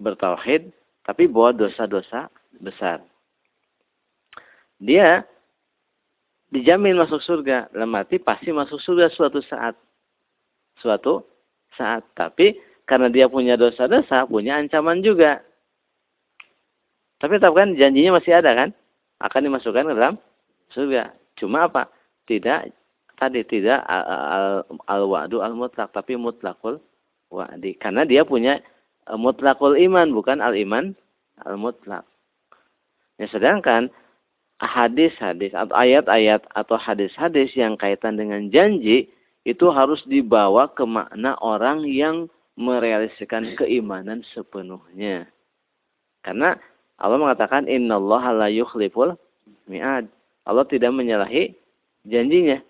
bertauhid 0.03 0.71
tapi 1.07 1.27
bawa 1.27 1.55
dosa-dosa 1.55 2.31
besar. 2.63 3.03
Dia 4.83 5.23
dijamin 6.51 6.99
masuk 6.99 7.23
surga. 7.23 7.71
Dalam 7.71 7.95
arti 7.95 8.19
pasti 8.19 8.51
masuk 8.51 8.83
surga 8.83 9.11
suatu 9.15 9.39
saat. 9.47 9.79
Suatu 10.83 11.23
saat. 11.79 12.03
Tapi 12.19 12.59
karena 12.93 13.09
dia 13.09 13.25
punya 13.25 13.57
dosa-dosa, 13.57 14.29
punya 14.29 14.61
ancaman 14.61 15.01
juga. 15.01 15.41
Tapi 17.17 17.41
tetap 17.41 17.57
kan 17.57 17.73
janjinya 17.73 18.21
masih 18.21 18.37
ada 18.37 18.53
kan? 18.53 18.69
Akan 19.17 19.49
dimasukkan 19.49 19.89
ke 19.89 19.95
dalam 19.97 20.21
surga. 20.77 21.09
Cuma 21.41 21.73
apa? 21.73 21.89
Tidak 22.29 22.69
tadi 23.17 23.49
tidak 23.49 23.81
al-wa'du 24.93 25.41
al-mutlak 25.41 25.89
tapi 25.97 26.21
mutlakul 26.21 26.85
wa'di. 27.33 27.81
Karena 27.81 28.05
dia 28.05 28.29
punya 28.29 28.61
e, 29.09 29.13
mutlakul 29.17 29.73
iman 29.73 30.13
bukan 30.13 30.45
al-iman 30.45 30.93
al-mutlak. 31.49 32.05
Ya, 33.17 33.25
sedangkan 33.33 33.89
hadis-hadis 34.61 35.57
atau 35.57 35.73
ayat-ayat 35.73 36.45
atau 36.53 36.77
hadis-hadis 36.77 37.57
yang 37.57 37.81
kaitan 37.81 38.21
dengan 38.21 38.53
janji 38.53 39.09
itu 39.49 39.73
harus 39.73 40.05
dibawa 40.05 40.69
ke 40.77 40.85
makna 40.85 41.41
orang 41.41 41.89
yang 41.89 42.29
merealisasikan 42.57 43.57
keimanan 43.57 44.21
sepenuhnya. 44.33 45.29
Karena 46.23 46.55
Allah 47.01 47.19
mengatakan 47.19 47.67
innallaha 47.67 48.31
la 48.33 48.49
yukhliful 48.53 49.17
mi'ad. 49.67 50.07
Allah 50.47 50.65
tidak 50.69 50.93
menyalahi 50.95 51.55
janjinya. 52.07 52.61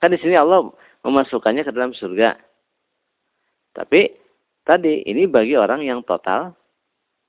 Kan 0.00 0.12
di 0.12 0.18
sini 0.20 0.36
Allah 0.36 0.68
memasukkannya 1.04 1.64
ke 1.64 1.72
dalam 1.72 1.92
surga. 1.96 2.36
Tapi 3.76 4.08
tadi 4.64 5.04
ini 5.04 5.28
bagi 5.28 5.56
orang 5.56 5.84
yang 5.84 6.00
total 6.04 6.56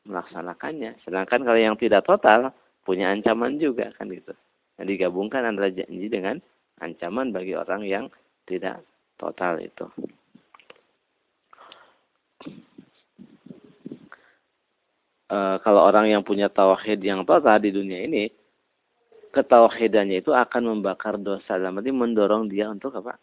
melaksanakannya. 0.08 1.04
Sedangkan 1.04 1.44
kalau 1.44 1.60
yang 1.60 1.76
tidak 1.76 2.08
total 2.08 2.56
punya 2.88 3.12
ancaman 3.12 3.60
juga 3.60 3.92
kan 4.00 4.08
gitu. 4.08 4.32
Yang 4.80 4.88
digabungkan 4.96 5.44
antara 5.44 5.68
janji 5.74 6.08
dengan 6.08 6.40
ancaman 6.80 7.36
bagi 7.36 7.58
orang 7.58 7.84
yang 7.84 8.06
tidak 8.48 8.80
total 9.20 9.60
itu. 9.60 9.84
E, 15.28 15.38
kalau 15.62 15.84
orang 15.84 16.08
yang 16.08 16.24
punya 16.24 16.48
tauhid 16.48 17.04
yang 17.04 17.28
total 17.28 17.60
di 17.60 17.72
dunia 17.72 18.08
ini, 18.08 18.32
ketauhidannya 19.36 20.24
itu 20.24 20.32
akan 20.34 20.76
membakar 20.76 21.20
dosa 21.20 21.60
dalam 21.60 21.78
arti 21.78 21.92
mendorong 21.92 22.50
dia 22.50 22.72
untuk 22.72 22.96
apa? 22.98 23.20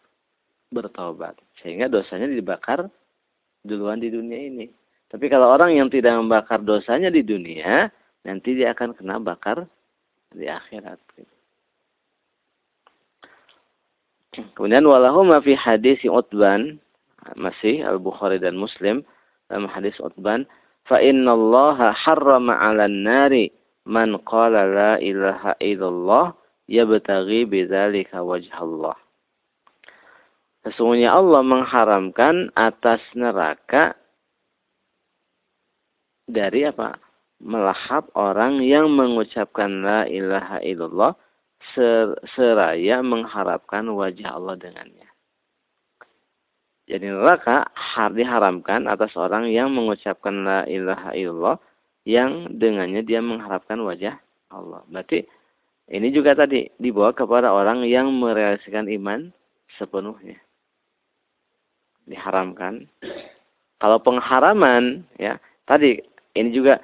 bertobat. 0.73 1.37
Sehingga 1.61 1.87
dosanya 1.87 2.27
dibakar 2.27 2.89
duluan 3.61 4.01
di 4.01 4.09
dunia 4.11 4.39
ini. 4.49 4.67
Tapi 5.07 5.31
kalau 5.31 5.53
orang 5.53 5.77
yang 5.77 5.87
tidak 5.87 6.17
membakar 6.17 6.59
dosanya 6.59 7.13
di 7.13 7.21
dunia, 7.21 7.87
nanti 8.25 8.57
dia 8.57 8.73
akan 8.73 8.97
kena 8.97 9.21
bakar 9.21 9.63
di 10.33 10.49
akhirat. 10.49 10.99
Kemudian 14.57 14.83
walahuma 14.83 15.39
fi 15.39 15.55
hadis 15.55 16.03
Utban 16.03 16.75
masih 17.39 17.87
Al 17.87 18.03
Bukhari 18.03 18.35
dan 18.41 18.59
Muslim 18.59 19.07
dalam 19.47 19.71
hadis 19.71 19.95
Utban 20.03 20.43
fa 20.85 21.01
innallaha 21.01 21.91
harrama 21.93 22.53
'alan 22.55 23.03
nari 23.03 23.51
man 23.85 24.17
qala 24.25 24.65
la 24.65 24.93
ilaha 25.01 25.57
illallah 25.61 26.33
yabtaghi 26.69 27.45
bidzalika 27.45 28.21
wajhallah. 28.21 28.97
Sesungguhnya 30.65 31.13
Allah 31.13 31.45
mengharamkan 31.45 32.49
atas 32.57 33.01
neraka 33.13 33.93
dari 36.25 36.65
apa? 36.65 36.97
Melahap 37.37 38.09
orang 38.17 38.63
yang 38.65 38.89
mengucapkan 38.89 39.85
la 39.85 40.09
ilaha 40.09 40.57
illallah 40.65 41.13
seraya 42.33 43.05
mengharapkan 43.05 43.85
wajah 43.93 44.33
Allah 44.33 44.57
dengannya. 44.57 45.05
Jadi 46.85 47.09
neraka 47.09 47.65
diharamkan 48.13 48.85
atas 48.85 49.17
orang 49.17 49.49
yang 49.49 49.73
mengucapkan 49.73 50.45
la 50.45 50.59
ilaha 50.69 51.17
illallah 51.17 51.57
yang 52.05 52.53
dengannya 52.53 53.01
dia 53.01 53.25
mengharapkan 53.25 53.81
wajah 53.81 54.21
Allah. 54.53 54.85
Berarti 54.85 55.25
ini 55.89 56.13
juga 56.13 56.37
tadi 56.37 56.69
dibawa 56.77 57.09
kepada 57.13 57.49
orang 57.49 57.81
yang 57.89 58.13
merealisasikan 58.13 58.85
iman 59.01 59.33
sepenuhnya 59.81 60.37
diharamkan. 62.05 62.85
Kalau 63.81 63.97
pengharaman 63.99 65.03
ya 65.17 65.41
tadi 65.65 65.99
ini 66.37 66.49
juga 66.53 66.77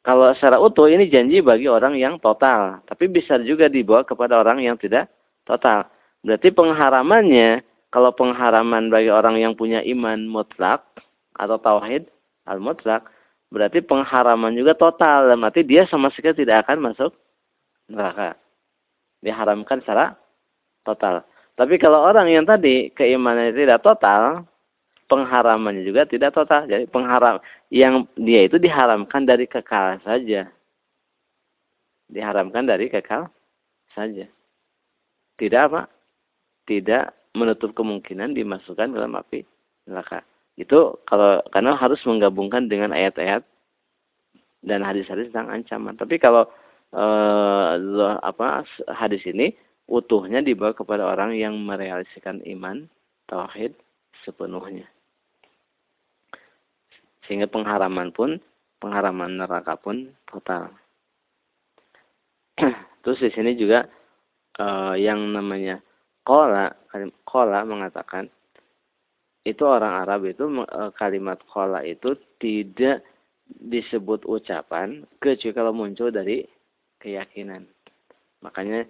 kalau 0.00 0.32
secara 0.32 0.62
utuh 0.62 0.86
ini 0.86 1.10
janji 1.10 1.42
bagi 1.42 1.66
orang 1.66 1.98
yang 1.98 2.16
total, 2.22 2.80
tapi 2.86 3.10
bisa 3.10 3.36
juga 3.42 3.66
dibawa 3.66 4.06
kepada 4.06 4.38
orang 4.38 4.62
yang 4.62 4.78
tidak 4.78 5.10
total. 5.42 5.90
Berarti 6.22 6.54
pengharamannya 6.54 7.66
kalau 7.96 8.12
pengharaman 8.12 8.92
bagi 8.92 9.08
orang 9.08 9.40
yang 9.40 9.56
punya 9.56 9.80
iman 9.80 10.28
mutlak 10.28 10.84
atau 11.32 11.56
tauhid 11.56 12.04
al 12.44 12.60
mutlak 12.60 13.08
berarti 13.48 13.80
pengharaman 13.80 14.52
juga 14.52 14.76
total 14.76 15.32
dan 15.32 15.40
berarti 15.40 15.64
dia 15.64 15.88
sama 15.88 16.12
sekali 16.12 16.44
tidak 16.44 16.68
akan 16.68 16.92
masuk 16.92 17.16
neraka. 17.88 18.36
Diharamkan 19.24 19.80
secara 19.80 20.12
total. 20.84 21.24
Tapi 21.56 21.80
kalau 21.80 22.04
orang 22.04 22.28
yang 22.28 22.44
tadi 22.44 22.92
keimanannya 22.92 23.56
tidak 23.56 23.80
total, 23.80 24.44
pengharamannya 25.08 25.80
juga 25.80 26.04
tidak 26.04 26.36
total. 26.36 26.68
Jadi 26.68 26.84
pengharam 26.92 27.40
yang 27.72 28.04
dia 28.20 28.44
itu 28.44 28.60
diharamkan 28.60 29.24
dari 29.24 29.48
kekal 29.48 30.04
saja. 30.04 30.52
Diharamkan 32.12 32.68
dari 32.68 32.92
kekal 32.92 33.32
saja. 33.96 34.28
Tidak 35.40 35.60
apa? 35.72 35.88
Tidak 36.68 37.15
menutup 37.36 37.76
kemungkinan 37.76 38.32
dimasukkan 38.32 38.96
dalam 38.96 39.12
api 39.12 39.44
neraka. 39.84 40.24
Itu 40.56 41.04
kalau 41.04 41.44
karena 41.52 41.76
harus 41.76 42.00
menggabungkan 42.08 42.72
dengan 42.72 42.96
ayat-ayat 42.96 43.44
dan 44.64 44.80
hadis-hadis 44.80 45.28
tentang 45.30 45.52
ancaman. 45.52 45.94
Tapi 46.00 46.16
kalau 46.16 46.48
eh, 46.96 47.70
apa 48.24 48.64
hadis 48.96 49.22
ini 49.28 49.52
utuhnya 49.86 50.42
dibawa 50.42 50.74
kepada 50.74 51.06
orang 51.06 51.36
yang 51.36 51.54
merealisasikan 51.60 52.42
iman 52.56 52.88
tauhid 53.28 53.76
sepenuhnya. 54.24 54.88
Sehingga 57.28 57.46
pengharaman 57.46 58.10
pun 58.10 58.40
pengharaman 58.82 59.38
neraka 59.38 59.78
pun 59.78 60.10
total. 60.26 60.72
Terus 63.06 63.18
di 63.22 63.30
sini 63.30 63.54
juga 63.54 63.86
uh, 64.58 64.94
yang 64.98 65.20
namanya 65.30 65.82
kola 66.26 66.74
kola 67.22 67.62
mengatakan 67.62 68.26
itu 69.46 69.62
orang 69.62 70.02
Arab 70.02 70.26
itu 70.26 70.42
uh, 70.50 70.90
kalimat 70.98 71.38
kola 71.46 71.86
itu 71.86 72.18
tidak 72.42 73.06
disebut 73.46 74.26
ucapan 74.26 75.06
kecuali 75.22 75.54
kalau 75.54 75.70
muncul 75.70 76.10
dari 76.10 76.42
keyakinan. 76.98 77.62
Makanya 78.42 78.82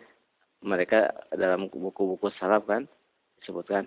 mereka 0.64 1.12
dalam 1.36 1.68
buku-buku 1.68 2.32
salaf 2.40 2.64
kan 2.64 2.88
disebutkan 3.44 3.84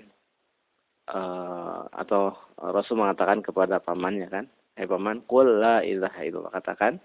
uh, 1.10 1.90
atau 1.90 2.38
Rasul 2.62 3.02
mengatakan 3.02 3.42
kepada 3.42 3.82
pamannya 3.82 4.30
kan, 4.30 4.46
eh 4.78 4.86
paman, 4.86 5.26
kul 5.26 5.58
la 5.58 5.82
ilaha 5.82 6.22
illallah. 6.22 6.54
Katakan 6.54 7.02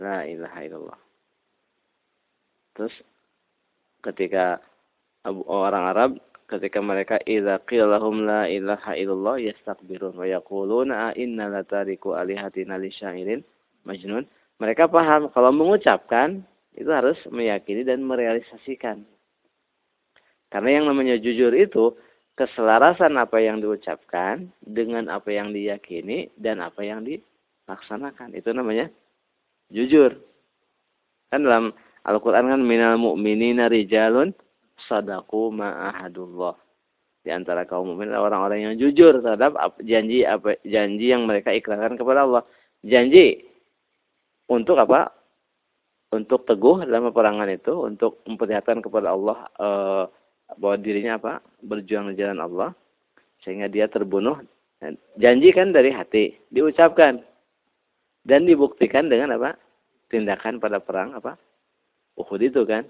la 0.00 0.24
ilaha 0.24 0.58
illallah. 0.64 1.00
Terus 2.72 2.96
ketika 4.00 4.56
orang 5.30 5.84
Arab 5.90 6.10
ketika 6.46 6.78
mereka 6.78 7.18
idza 7.26 7.58
qila 7.66 7.98
lahum 7.98 8.22
la 8.22 8.46
ilaha 8.46 8.94
illallah 8.94 9.42
yastakbirun 9.42 10.14
wa 10.14 10.26
yaquluna 10.26 11.10
inna 11.18 11.50
latariku 11.50 12.14
alihatina 12.14 12.78
lisyairin 12.78 13.42
majnun. 13.82 14.26
Mereka 14.62 14.88
paham 14.88 15.28
kalau 15.34 15.52
mengucapkan 15.52 16.40
itu 16.78 16.88
harus 16.88 17.18
meyakini 17.28 17.82
dan 17.82 18.04
merealisasikan. 18.06 19.04
Karena 20.48 20.80
yang 20.80 20.84
namanya 20.88 21.18
jujur 21.18 21.50
itu 21.52 21.98
keselarasan 22.38 23.16
apa 23.18 23.42
yang 23.42 23.58
diucapkan 23.58 24.48
dengan 24.62 25.08
apa 25.10 25.32
yang 25.32 25.50
diyakini 25.50 26.30
dan 26.38 26.62
apa 26.62 26.84
yang 26.84 27.02
dilaksanakan. 27.02 28.36
Itu 28.36 28.52
namanya 28.52 28.92
jujur. 29.72 30.14
Kan 31.32 31.42
dalam 31.42 31.74
Al-Quran 32.06 32.54
kan 32.54 32.62
minal 32.62 33.00
mu'minina 33.02 33.66
rijalun 33.66 34.30
sadaku 34.84 35.52
ma'ahadullah. 35.56 36.56
Di 37.26 37.34
antara 37.34 37.66
kaum 37.66 37.96
mukmin 37.96 38.14
orang-orang 38.14 38.70
yang 38.70 38.74
jujur 38.78 39.18
terhadap 39.18 39.58
janji 39.82 40.22
apa 40.22 40.54
janji 40.62 41.10
yang 41.10 41.26
mereka 41.26 41.50
ikrarkan 41.50 41.98
kepada 41.98 42.22
Allah. 42.22 42.42
Janji 42.86 43.42
untuk 44.46 44.78
apa? 44.78 45.16
untuk 46.14 46.46
teguh 46.46 46.86
dalam 46.86 47.10
peperangan 47.10 47.50
itu, 47.50 47.74
untuk 47.82 48.22
memperlihatkan 48.24 48.78
kepada 48.78 49.12
Allah 49.12 49.38
e, 49.58 49.68
bahwa 50.56 50.76
dirinya 50.78 51.18
apa? 51.18 51.42
berjuang 51.60 52.14
di 52.14 52.16
jalan 52.16 52.38
Allah 52.38 52.70
sehingga 53.42 53.66
dia 53.66 53.90
terbunuh. 53.90 54.38
Janji 55.18 55.50
kan 55.56 55.72
dari 55.72 55.90
hati, 55.90 56.36
diucapkan 56.52 57.20
dan 58.22 58.46
dibuktikan 58.46 59.10
dengan 59.10 59.34
apa? 59.36 59.58
tindakan 60.08 60.62
pada 60.62 60.78
perang 60.78 61.18
apa? 61.18 61.34
Uhud 62.16 62.40
itu 62.40 62.62
kan. 62.64 62.86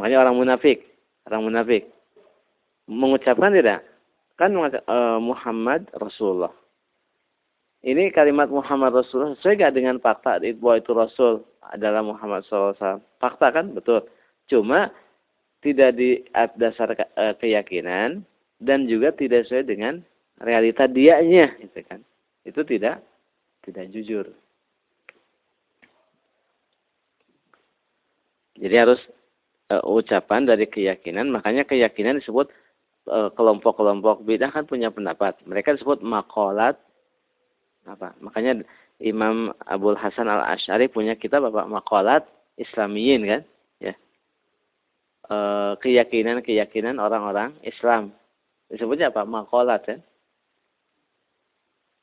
Makanya 0.00 0.24
orang 0.24 0.36
munafik, 0.40 0.88
orang 1.28 1.44
munafik 1.44 1.92
mengucapkan 2.88 3.52
tidak? 3.52 3.84
Kan 4.40 4.56
e, 4.56 4.98
Muhammad 5.20 5.84
Rasulullah. 5.92 6.56
Ini 7.84 8.08
kalimat 8.16 8.48
Muhammad 8.48 8.96
Rasulullah 8.96 9.36
sesuai 9.36 9.60
gak 9.60 9.76
dengan 9.76 10.00
fakta 10.00 10.40
bahwa 10.56 10.80
itu 10.80 10.96
Rasul 10.96 11.44
adalah 11.68 12.00
Muhammad 12.00 12.48
SAW? 12.48 13.04
Fakta 13.20 13.52
kan 13.52 13.76
betul. 13.76 14.08
Cuma 14.48 14.88
tidak 15.60 16.00
di 16.00 16.24
dasar 16.56 16.96
e, 16.96 17.36
keyakinan 17.36 18.24
dan 18.56 18.88
juga 18.88 19.12
tidak 19.12 19.44
sesuai 19.52 19.68
dengan 19.68 20.00
realita 20.40 20.88
dianya, 20.88 21.52
gitu 21.60 21.84
kan? 21.84 22.00
Itu 22.48 22.64
tidak 22.64 23.04
tidak 23.68 23.92
jujur. 23.92 24.32
Jadi 28.56 28.76
harus 28.76 29.00
uh, 29.70 29.82
ucapan 29.86 30.44
dari 30.44 30.66
keyakinan, 30.66 31.30
makanya 31.30 31.64
keyakinan 31.64 32.18
disebut 32.18 32.50
uh, 33.06 33.30
kelompok-kelompok 33.32 34.26
bidah 34.26 34.50
kan 34.50 34.66
punya 34.66 34.90
pendapat. 34.90 35.38
Mereka 35.46 35.78
disebut 35.78 36.02
makolat 36.02 36.76
apa? 37.86 38.12
Makanya 38.20 38.66
Imam 39.00 39.54
Abdul 39.64 39.96
Hasan 39.96 40.28
Al 40.28 40.44
Ashari 40.44 40.90
punya 40.90 41.16
kitab 41.16 41.46
apa? 41.48 41.64
Makolat 41.64 42.26
Islamiyin 42.60 43.24
kan? 43.24 43.42
Ya. 43.80 43.94
keyakinan-keyakinan 45.80 47.00
orang-orang 47.00 47.56
Islam. 47.64 48.12
Disebutnya 48.68 49.08
apa? 49.08 49.24
Makolat 49.24 49.80
kan? 49.86 50.00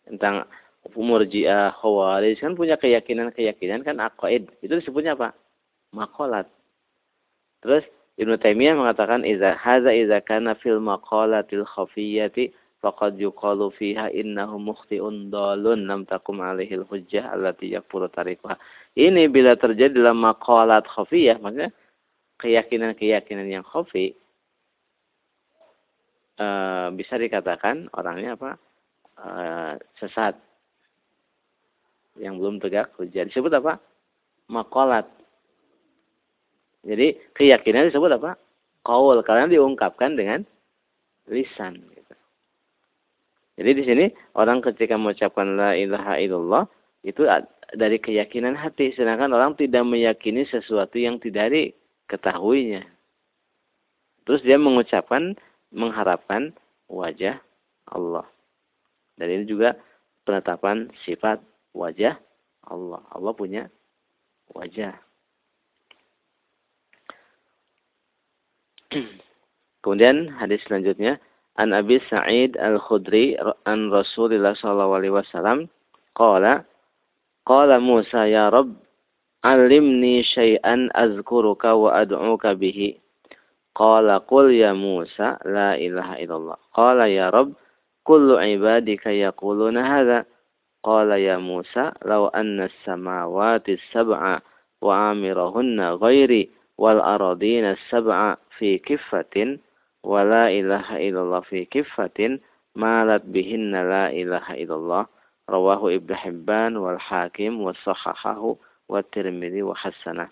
Tentang 0.08 0.48
Murji'ah, 0.88 1.76
Khawarij 1.84 2.40
kan 2.40 2.56
punya 2.56 2.80
keyakinan-keyakinan 2.80 3.84
kan 3.84 4.00
aqaid. 4.00 4.48
Itu 4.64 4.80
disebutnya 4.80 5.20
apa? 5.20 5.36
Makolat. 5.92 6.48
Terus 7.68 7.84
Ibnu 8.16 8.40
Taimiyah 8.40 8.80
mengatakan 8.80 9.28
iza 9.28 9.60
hadza 9.60 9.92
iza 9.92 10.24
kana 10.24 10.56
fil 10.56 10.80
maqalatil 10.80 11.68
khafiyyati 11.68 12.56
faqad 12.80 13.20
yuqalu 13.20 13.76
fiha 13.76 14.08
innahu 14.16 14.56
mukhti'un 14.56 15.28
dalun 15.28 15.84
lam 15.84 16.08
takum 16.08 16.40
alaihil 16.40 16.88
hujjah 16.88 17.28
allati 17.36 17.76
yakfuru 17.76 18.08
tariquha. 18.08 18.56
Ini 18.96 19.28
bila 19.28 19.60
terjadi 19.60 20.00
dalam 20.00 20.24
maqalat 20.24 20.88
khafiyah 20.88 21.44
maksudnya 21.44 21.76
keyakinan-keyakinan 22.40 23.52
yang 23.52 23.66
khafi 23.68 24.16
uh, 26.40 26.88
bisa 26.96 27.20
dikatakan 27.20 27.92
orangnya 27.94 28.40
apa? 28.40 28.52
Uh, 29.18 29.74
sesat 29.98 30.38
yang 32.22 32.38
belum 32.38 32.62
tegak 32.62 32.94
hujah. 32.98 33.26
Disebut 33.26 33.54
apa? 33.58 33.82
Makolat. 34.50 35.17
Jadi 36.88 37.20
keyakinan 37.36 37.92
disebut 37.92 38.16
apa? 38.16 38.40
Kaul. 38.88 39.20
Karena 39.28 39.52
diungkapkan 39.52 40.16
dengan 40.16 40.48
lisan. 41.28 41.84
Gitu. 41.92 42.16
Jadi 43.60 43.72
di 43.76 43.84
sini 43.84 44.06
orang 44.40 44.64
ketika 44.64 44.96
mengucapkan 44.96 45.60
la 45.60 45.76
ilaha 45.76 46.16
illallah 46.16 46.64
itu 47.04 47.28
dari 47.76 48.00
keyakinan 48.00 48.56
hati. 48.56 48.96
Sedangkan 48.96 49.36
orang 49.36 49.60
tidak 49.60 49.84
meyakini 49.84 50.48
sesuatu 50.48 50.96
yang 50.96 51.20
tidak 51.20 51.52
diketahuinya. 51.52 52.88
Terus 54.24 54.44
dia 54.44 54.56
mengucapkan, 54.56 55.36
mengharapkan 55.76 56.56
wajah 56.88 57.40
Allah. 57.92 58.28
Dan 59.20 59.28
ini 59.34 59.44
juga 59.44 59.76
penetapan 60.24 60.88
sifat 61.04 61.44
wajah 61.76 62.16
Allah. 62.68 63.04
Allah 63.12 63.34
punya 63.36 63.68
wajah. 64.56 64.96
Kemudian 69.88 70.28
hadis 70.36 70.60
selanjutnya 70.68 71.16
An 71.56 71.72
Abi 71.72 72.04
Sa'id 72.12 72.60
Al-Khudri 72.60 73.40
an 73.64 73.88
Rasulullah 73.88 74.52
sallallahu 74.52 75.00
alaihi 75.00 75.16
wasallam 75.16 75.72
qala 76.12 76.68
qala 77.48 77.80
Musa 77.80 78.28
ya 78.28 78.52
Rabb 78.52 78.76
alimni 79.48 80.28
syai'an 80.28 80.92
azkuruka 80.92 81.72
wa 81.80 82.04
ad'uka 82.04 82.60
bihi. 82.60 83.00
Qala 83.80 84.20
qul 84.28 84.52
ya 84.60 84.76
Musa 84.76 85.40
la 85.48 85.80
ilaha 85.80 86.20
illallah. 86.20 86.60
Qala 86.76 87.08
ya 87.08 87.32
Rabb 87.32 87.56
kullu 88.04 88.44
ibadika 88.44 89.16
yaquluna 89.16 89.88
hadha. 89.88 90.28
Qala 90.84 91.16
ya 91.16 91.40
Musa, 91.40 91.96
law 92.04 92.28
anna 92.36 92.68
samawati 92.84 93.80
sab'a 93.96 94.44
wa 94.84 95.16
amirahunna 95.16 95.96
ghairi 95.96 96.52
wal 96.76 97.00
aradina 97.00 97.80
sab'a 97.88 98.36
fi 98.60 98.84
kiffatin 98.84 99.64
wa 100.08 100.24
la 100.24 100.48
ilaha 100.48 101.04
illallah 101.04 101.44
fi 101.44 101.68
kiffatin 101.68 102.40
malat 102.80 103.28
bihinna 103.28 103.84
la 103.84 104.06
ilaha 104.16 104.56
illallah 104.56 105.04
rawahu 105.52 105.92
ibnu 105.92 106.16
hibban 106.16 106.80
wal 106.80 106.96
hakim 106.96 107.60
wa 107.60 107.76
sahahahu 107.84 108.56
wa 108.88 109.04
tirmidzi 109.12 109.68
wa 109.68 109.76
hasanah 109.76 110.32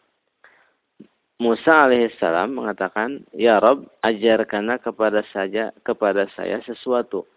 Musa 1.36 1.92
alaihissalam 1.92 2.56
mengatakan, 2.56 3.28
Ya 3.36 3.60
Rob, 3.60 3.92
ajarkanlah 4.08 4.80
kepada 4.80 5.20
saja 5.36 5.76
kepada 5.84 6.32
saya 6.32 6.64
sesuatu 6.64 7.28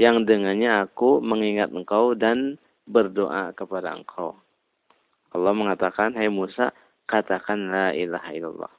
yang 0.00 0.24
dengannya 0.24 0.88
aku 0.88 1.20
mengingat 1.20 1.68
engkau 1.68 2.16
dan 2.16 2.56
berdoa 2.88 3.52
kepada 3.52 3.92
engkau. 3.92 4.32
Allah 5.36 5.52
mengatakan, 5.52 6.16
Hai 6.16 6.32
Musa, 6.32 6.72
katakan 7.04 7.68
la 7.68 7.92
ilaha 7.92 8.32
illallah. 8.32 8.72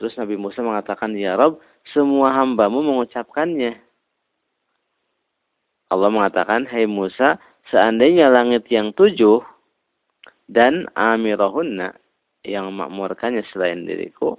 Terus 0.00 0.16
Nabi 0.16 0.40
Musa 0.40 0.64
mengatakan, 0.64 1.12
Ya 1.14 1.36
Rob, 1.36 1.60
semua 1.92 2.32
hambamu 2.32 2.80
mengucapkannya. 2.80 3.78
Allah 5.92 6.10
mengatakan, 6.10 6.64
Hai 6.64 6.88
Musa, 6.88 7.36
seandainya 7.68 8.32
langit 8.32 8.66
yang 8.72 8.90
tujuh 8.96 9.44
dan 10.50 10.88
amirahunna 10.98 11.94
yang 12.42 12.74
makmurkannya 12.74 13.46
selain 13.54 13.86
diriku 13.86 14.34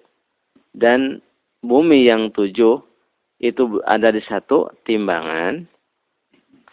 dan 0.75 1.23
bumi 1.63 2.03
yang 2.05 2.33
tujuh 2.35 2.83
itu 3.39 3.63
ada 3.87 4.11
di 4.11 4.19
satu 4.25 4.67
timbangan 4.83 5.63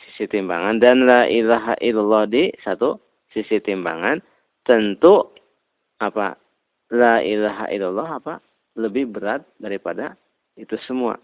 sisi 0.02 0.26
timbangan 0.26 0.82
dan 0.82 1.06
la 1.06 1.24
ilaha 1.30 1.78
illallah 1.78 2.26
di 2.26 2.50
satu 2.66 2.98
sisi 3.30 3.62
timbangan 3.62 4.18
tentu 4.66 5.30
apa 6.02 6.34
la 6.90 7.22
ilaha 7.22 7.70
illallah 7.70 8.08
apa 8.18 8.34
lebih 8.80 9.12
berat 9.12 9.44
daripada 9.60 10.16
itu 10.56 10.74
semua. 10.88 11.20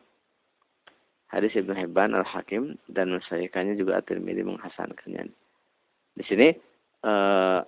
Hadis 1.33 1.57
Ibnu 1.59 1.75
Hibban 1.75 2.15
Al 2.15 2.23
Hakim 2.23 2.79
dan 2.87 3.11
mensahihkannya 3.11 3.75
juga 3.75 3.99
At-Tirmidzi 3.99 4.47
menghasankannya. 4.47 5.27
Di 6.17 6.25
sini 6.25 6.55
eh, 7.03 7.61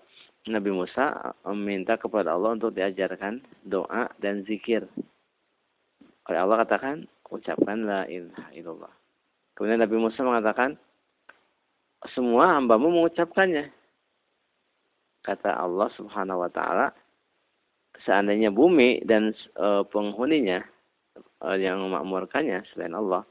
Nabi 0.48 0.70
Musa 0.72 1.34
meminta 1.52 1.98
kepada 1.98 2.32
Allah 2.38 2.54
untuk 2.56 2.72
diajarkan 2.72 3.42
doa 3.66 4.08
dan 4.22 4.46
zikir. 4.46 4.86
Oleh 6.30 6.38
Allah 6.40 6.64
katakan 6.64 7.04
ucapkan 7.28 7.84
la 7.84 8.08
ilaha 8.08 8.48
illallah. 8.56 8.92
Kemudian 9.58 9.82
Nabi 9.82 9.96
Musa 9.98 10.22
mengatakan 10.24 10.78
semua 12.14 12.56
hambamu 12.56 12.94
mengucapkannya. 12.94 13.74
Kata 15.26 15.50
Allah 15.60 15.90
subhanahu 15.98 16.46
wa 16.46 16.48
ta'ala, 16.48 16.94
seandainya 18.06 18.52
bumi 18.52 19.02
dan 19.06 19.34
e, 19.56 19.82
penghuninya 19.88 20.62
e, 21.42 21.48
yang 21.58 21.82
memakmurkannya 21.82 22.62
selain 22.72 22.94
Allah, 22.94 23.22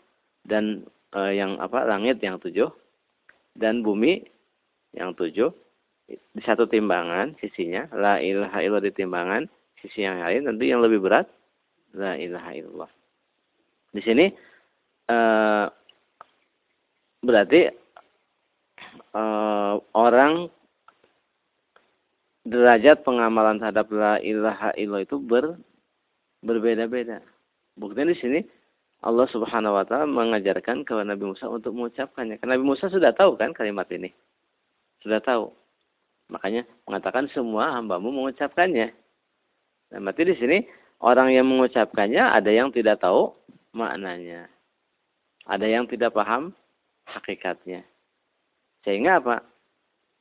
dan 0.44 0.88
e, 1.14 1.20
yang 1.36 1.60
apa 1.62 1.88
langit 1.88 2.20
yang 2.24 2.40
tujuh, 2.40 2.72
dan 3.56 3.84
bumi 3.86 4.24
yang 4.96 5.14
tujuh, 5.14 5.52
di 6.08 6.42
satu 6.44 6.66
timbangan 6.68 7.36
sisinya, 7.44 7.88
la 7.92 8.24
ilaha 8.24 8.64
illallah 8.64 8.88
di 8.88 8.94
timbangan, 8.96 9.44
sisi 9.84 10.08
yang 10.08 10.24
lain, 10.24 10.48
tentu 10.48 10.64
yang 10.64 10.80
lebih 10.80 11.04
berat, 11.04 11.28
la 11.94 12.16
ilaha 12.16 12.52
illallah. 12.56 12.92
Di 13.92 14.02
sini, 14.04 14.26
e, 15.08 15.18
berarti 17.24 17.88
uh, 19.14 19.76
orang 19.96 20.52
derajat 22.48 23.04
pengamalan 23.04 23.60
terhadap 23.60 23.92
la 23.92 24.18
ilaha 24.24 24.72
illallah 24.80 25.04
itu 25.04 25.20
ber, 25.20 25.60
berbeda-beda. 26.42 27.20
Buktinya 27.76 28.16
di 28.16 28.18
sini 28.18 28.40
Allah 29.06 29.30
Subhanahu 29.30 29.78
wa 29.78 29.86
taala 29.86 30.10
mengajarkan 30.10 30.82
kepada 30.82 31.14
Nabi 31.14 31.30
Musa 31.30 31.46
untuk 31.46 31.76
mengucapkannya. 31.76 32.42
Karena 32.42 32.58
Nabi 32.58 32.66
Musa 32.66 32.90
sudah 32.90 33.14
tahu 33.14 33.38
kan 33.38 33.54
kalimat 33.54 33.86
ini. 33.94 34.10
Sudah 35.04 35.22
tahu. 35.22 35.54
Makanya 36.34 36.66
mengatakan 36.90 37.30
semua 37.30 37.78
hambamu 37.78 38.10
mengucapkannya. 38.10 38.90
Nah, 39.94 40.00
berarti 40.02 40.24
di 40.28 40.36
sini 40.36 40.58
orang 41.00 41.32
yang 41.32 41.46
mengucapkannya 41.46 42.20
ada 42.20 42.50
yang 42.50 42.74
tidak 42.74 43.00
tahu 43.00 43.32
maknanya. 43.78 44.50
Ada 45.48 45.68
yang 45.70 45.86
tidak 45.88 46.12
paham 46.12 46.52
hakikatnya. 47.08 47.86
Sehingga 48.84 49.22
apa? 49.24 49.46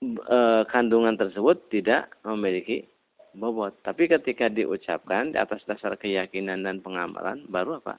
E, 0.05 0.39
kandungan 0.69 1.17
tersebut 1.17 1.73
tidak 1.73 2.13
memiliki 2.21 2.85
bobot. 3.33 3.73
Tapi 3.81 4.09
ketika 4.13 4.53
diucapkan 4.53 5.33
di 5.33 5.39
atas 5.41 5.65
dasar 5.65 5.97
keyakinan 5.97 6.65
dan 6.69 6.85
pengamalan, 6.85 7.49
baru 7.49 7.81
apa? 7.81 7.97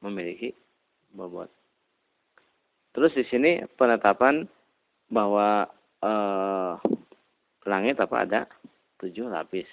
Memiliki 0.00 0.56
bobot. 1.12 1.52
Terus 2.96 3.12
di 3.12 3.24
sini 3.28 3.60
penetapan 3.76 4.48
bahwa 5.12 5.68
e, 6.00 6.12
langit 7.68 8.00
apa 8.00 8.16
ada 8.24 8.40
tujuh 9.00 9.28
lapis. 9.28 9.68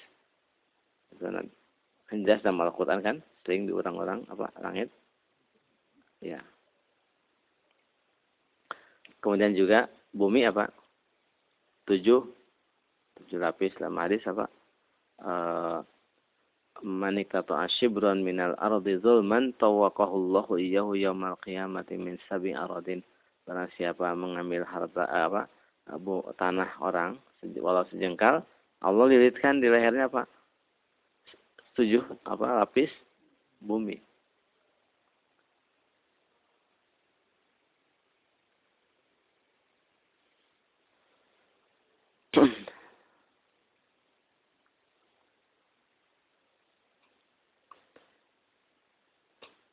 Jelas 1.20 2.42
dalam 2.44 2.60
Al-Quran 2.64 3.00
kan 3.00 3.16
sering 3.44 3.64
diurang-urang 3.64 4.28
apa 4.28 4.52
langit. 4.60 4.92
Ya. 6.20 6.44
Kemudian 9.24 9.56
juga 9.56 9.88
bumi 10.12 10.44
apa? 10.48 10.79
Tujuh. 11.90 12.22
Tujuh 13.18 13.40
lapis 13.42 13.74
dalam 13.82 13.98
hadis 13.98 14.22
apa? 14.30 14.46
E, 15.18 15.34
man 16.86 17.18
iktata'a 17.18 17.66
shibran 17.82 18.22
minal 18.22 18.54
ardi 18.62 19.02
zulman 19.02 19.58
tawaqahu 19.58 20.14
Allahu 20.14 20.62
iyyahu 20.62 20.94
yaumal 20.94 21.36
qiyamati 21.42 21.98
min 21.98 22.22
sabi 22.30 22.54
aradin. 22.54 23.02
Barang 23.50 23.74
siapa 23.74 24.14
mengambil 24.14 24.62
harta 24.70 25.10
apa 25.10 25.50
abu 25.90 26.22
tanah 26.38 26.70
orang 26.86 27.18
walau 27.58 27.82
sejengkal, 27.90 28.46
Allah 28.86 29.06
lilitkan 29.10 29.58
di 29.58 29.68
lehernya 29.74 30.06
apa? 30.06 30.30
Tujuh 31.74 32.06
apa 32.30 32.62
lapis 32.62 32.94
bumi. 33.58 33.98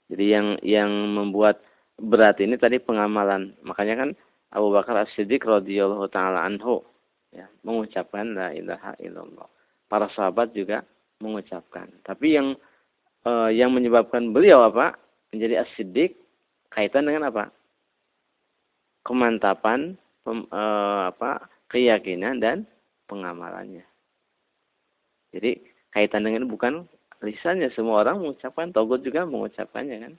Jadi 0.06 0.24
yang 0.30 0.56
yang 0.62 0.90
membuat 1.12 1.60
berat 2.00 2.40
ini 2.40 2.56
tadi 2.56 2.80
pengamalan. 2.80 3.52
Makanya 3.60 3.94
kan 4.00 4.10
Abu 4.54 4.72
Bakar 4.72 5.04
As-Siddiq 5.04 5.44
radhiyallahu 5.44 6.08
taala 6.08 6.46
anhu 6.46 6.80
ya, 7.34 7.44
mengucapkan 7.66 8.32
la 8.32 8.54
ilaha 8.56 8.96
illallah. 9.02 9.48
Para 9.90 10.08
sahabat 10.14 10.56
juga 10.56 10.80
mengucapkan. 11.20 11.90
Tapi 12.06 12.38
yang 12.38 12.56
eh, 13.26 13.50
yang 13.52 13.74
menyebabkan 13.74 14.32
beliau 14.32 14.64
apa? 14.64 14.96
Menjadi 15.34 15.66
As-Siddiq 15.66 16.14
kaitan 16.70 17.04
dengan 17.10 17.28
apa? 17.28 17.50
Kemantapan 19.04 19.98
pem, 20.22 20.46
eh, 20.48 21.02
apa? 21.10 21.50
Keyakinan 21.70 22.38
dan 22.42 22.66
pengamalannya. 23.10 23.84
Jadi 25.34 25.62
kaitan 25.92 26.26
dengan 26.26 26.46
bukan 26.48 26.86
lisannya. 27.22 27.70
Semua 27.74 28.06
orang 28.06 28.22
mengucapkan 28.22 28.70
togut 28.70 29.02
juga 29.02 29.26
mengucapkannya 29.26 29.96
kan? 30.02 30.14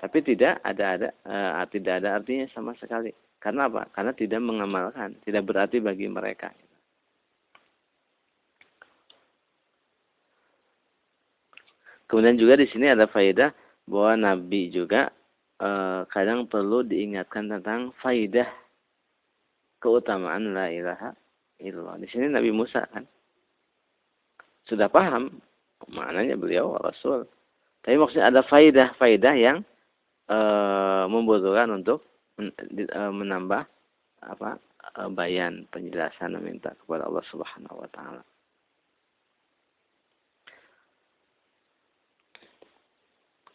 Tapi 0.00 0.18
tidak 0.24 0.64
ada 0.64 0.84
ada 0.96 1.08
uh, 1.28 1.64
tidak 1.68 2.00
ada 2.00 2.20
artinya 2.20 2.48
sama 2.52 2.72
sekali. 2.80 3.12
Karena 3.40 3.68
apa? 3.68 3.88
Karena 3.92 4.12
tidak 4.16 4.40
mengamalkan 4.40 5.16
tidak 5.24 5.48
berarti 5.48 5.80
bagi 5.80 6.08
mereka. 6.08 6.52
Kemudian 12.10 12.34
juga 12.34 12.58
di 12.58 12.66
sini 12.66 12.90
ada 12.90 13.06
faedah 13.06 13.54
bahwa 13.86 14.18
nabi 14.18 14.66
juga 14.74 15.14
uh, 15.62 16.02
kadang 16.10 16.50
perlu 16.50 16.82
diingatkan 16.82 17.46
tentang 17.46 17.94
faedah 18.02 18.50
keutamaan 19.80 20.52
la 20.52 20.68
ilaha 20.68 21.10
illallah 21.58 21.96
di 21.98 22.06
sini 22.08 22.28
Nabi 22.28 22.52
Musa 22.52 22.84
kan 22.88 23.04
sudah 24.70 24.86
paham 24.86 25.42
maknanya 25.90 26.38
beliau 26.38 26.78
Rasul. 26.78 27.26
Tapi 27.80 27.96
maksudnya 27.96 28.28
ada 28.28 28.44
faidah-faidah 28.44 29.34
yang 29.34 29.58
e, 30.28 30.38
membutuhkan 31.08 31.72
untuk 31.72 32.04
men, 32.36 32.52
e, 32.70 33.00
menambah 33.10 33.64
apa 34.20 34.60
e, 34.94 35.00
bayan 35.16 35.64
penjelasan 35.72 36.36
meminta 36.36 36.76
kepada 36.84 37.08
Allah 37.08 37.24
Subhanahu 37.32 37.80
wa 37.80 37.88
taala. 37.90 38.22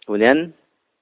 Kemudian 0.06 0.54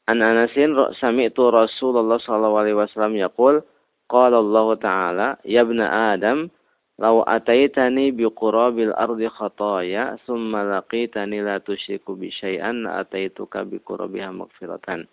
an 0.08 0.20
Anasin 0.20 0.76
sami'tu 1.00 1.48
Rasulullah 1.48 2.20
sallallahu 2.20 2.60
alaihi 2.60 2.78
wasallam 2.78 3.16
yaqul 3.20 3.64
qala 4.14 4.38
Allah 4.38 4.68
taala 4.78 5.28
ya 5.42 5.66
ibna 5.66 6.14
Adam 6.14 6.54
Lau 7.02 7.26
ataitani 7.26 8.14
biqurabil 8.14 8.94
ardi 8.94 9.26
khataya 9.26 10.14
summa 10.30 10.62
laqitani 10.62 11.42
la 11.42 11.58
tusyriku 11.58 12.14
bi 12.14 12.30
syai'an 12.30 12.86
ataituka 12.86 13.66
biqurabiha 13.66 14.30
maghfiratan. 14.30 15.10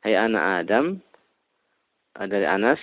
Hai 0.00 0.16
anak 0.16 0.64
Adam 0.64 0.96
dari 2.16 2.48
Anas 2.48 2.80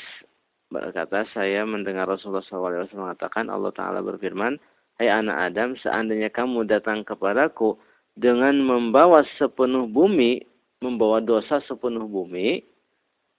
berkata 0.70 1.26
saya 1.34 1.66
mendengar 1.66 2.06
Rasulullah 2.06 2.46
SAW 2.46 2.86
mengatakan 2.94 3.50
Allah 3.50 3.74
Ta'ala 3.74 4.06
berfirman 4.06 4.62
Hai 5.02 5.10
anak 5.10 5.52
Adam 5.52 5.74
seandainya 5.82 6.30
kamu 6.30 6.70
datang 6.70 7.02
kepadaku 7.02 7.76
dengan 8.14 8.62
membawa 8.62 9.26
sepenuh 9.42 9.90
bumi 9.90 10.46
membawa 10.86 11.18
dosa 11.18 11.60
sepenuh 11.66 12.06
bumi 12.06 12.62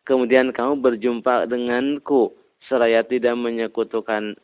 kemudian 0.07 0.55
kamu 0.55 0.79
berjumpa 0.81 1.51
denganku 1.51 2.33
seraya 2.71 3.03
tidak 3.03 3.35
menyekutukan 3.37 4.39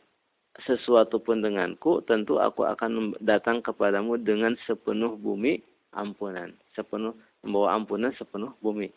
sesuatu 0.61 1.17
pun 1.17 1.41
denganku, 1.41 2.05
tentu 2.05 2.37
aku 2.37 2.67
akan 2.67 3.17
datang 3.23 3.63
kepadamu 3.65 4.21
dengan 4.21 4.53
sepenuh 4.69 5.17
bumi 5.17 5.57
ampunan. 5.97 6.53
Sepenuh 6.77 7.17
membawa 7.41 7.73
ampunan 7.73 8.13
sepenuh 8.13 8.53
bumi. 8.61 8.93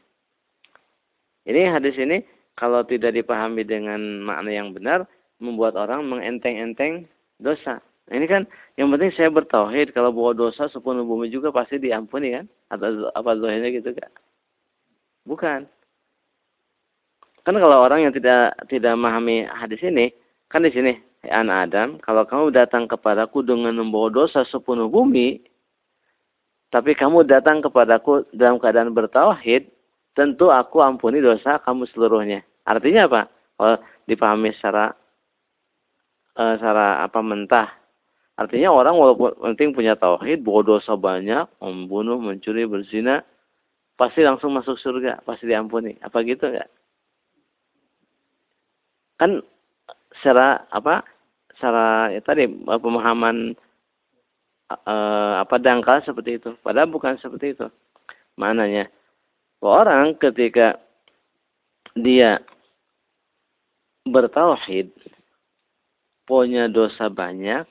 Ini 1.48 1.72
hadis 1.72 1.96
ini 1.96 2.20
kalau 2.58 2.84
tidak 2.84 3.16
dipahami 3.16 3.64
dengan 3.64 4.20
makna 4.20 4.50
yang 4.52 4.76
benar, 4.76 5.08
membuat 5.40 5.76
orang 5.80 6.04
mengenteng-enteng 6.04 7.08
dosa. 7.40 7.80
Ini 8.06 8.26
kan 8.28 8.42
yang 8.78 8.92
penting 8.94 9.10
saya 9.16 9.28
bertauhid 9.32 9.90
kalau 9.90 10.14
bawa 10.14 10.36
dosa 10.36 10.70
sepenuh 10.70 11.02
bumi 11.02 11.32
juga 11.32 11.50
pasti 11.50 11.80
diampuni 11.80 12.36
kan? 12.36 12.46
Atau 12.70 13.10
apa 13.16 13.32
zohirnya 13.34 13.70
gitu 13.72 13.96
kan? 13.96 14.10
Bukan. 15.26 15.60
Kan 17.46 17.54
kalau 17.62 17.78
orang 17.78 18.02
yang 18.02 18.10
tidak 18.10 18.58
tidak 18.66 18.98
memahami 18.98 19.46
hadis 19.46 19.78
ini, 19.86 20.10
kan 20.50 20.66
di 20.66 20.74
sini 20.74 20.98
anak 21.30 21.70
Adam, 21.70 21.88
kalau 22.02 22.26
kamu 22.26 22.50
datang 22.50 22.90
kepadaku 22.90 23.46
dengan 23.46 23.78
membawa 23.78 24.10
dosa 24.10 24.42
sepenuh 24.42 24.90
bumi, 24.90 25.46
tapi 26.74 26.98
kamu 26.98 27.22
datang 27.22 27.62
kepadaku 27.62 28.26
dalam 28.34 28.58
keadaan 28.58 28.90
bertauhid, 28.90 29.70
tentu 30.18 30.50
aku 30.50 30.82
ampuni 30.82 31.22
dosa 31.22 31.62
kamu 31.62 31.86
seluruhnya. 31.94 32.42
Artinya 32.66 33.06
apa? 33.06 33.22
Kalau 33.54 33.78
dipahami 34.10 34.50
secara 34.58 34.90
uh, 36.34 36.54
secara 36.58 37.06
apa 37.06 37.22
mentah. 37.22 37.70
Artinya 38.36 38.74
orang 38.74 38.98
walaupun 38.98 39.38
penting 39.54 39.70
punya 39.70 39.94
tauhid, 39.94 40.42
bawa 40.42 40.66
dosa 40.66 40.98
banyak, 40.98 41.46
membunuh, 41.62 42.18
mencuri, 42.18 42.66
berzina, 42.66 43.22
pasti 43.94 44.26
langsung 44.26 44.52
masuk 44.52 44.76
surga, 44.76 45.22
pasti 45.22 45.48
diampuni. 45.48 45.96
Apa 46.02 46.20
gitu 46.26 46.50
enggak? 46.50 46.68
Kan 49.16 49.40
secara 50.20 50.64
apa 50.72 51.04
secara 51.56 52.12
ya 52.12 52.20
tadi 52.20 52.48
pemahaman 52.64 53.56
uh, 54.70 55.34
apa 55.40 55.56
dangkal 55.56 56.04
seperti 56.04 56.40
itu. 56.40 56.50
Padahal 56.60 56.90
bukan 56.90 57.16
seperti 57.20 57.56
itu. 57.56 57.66
Maknanya 58.36 58.92
orang 59.64 60.16
ketika 60.20 60.76
dia 61.96 62.44
bertauhid 64.06 64.92
punya 66.28 66.68
dosa 66.68 67.08
banyak, 67.08 67.64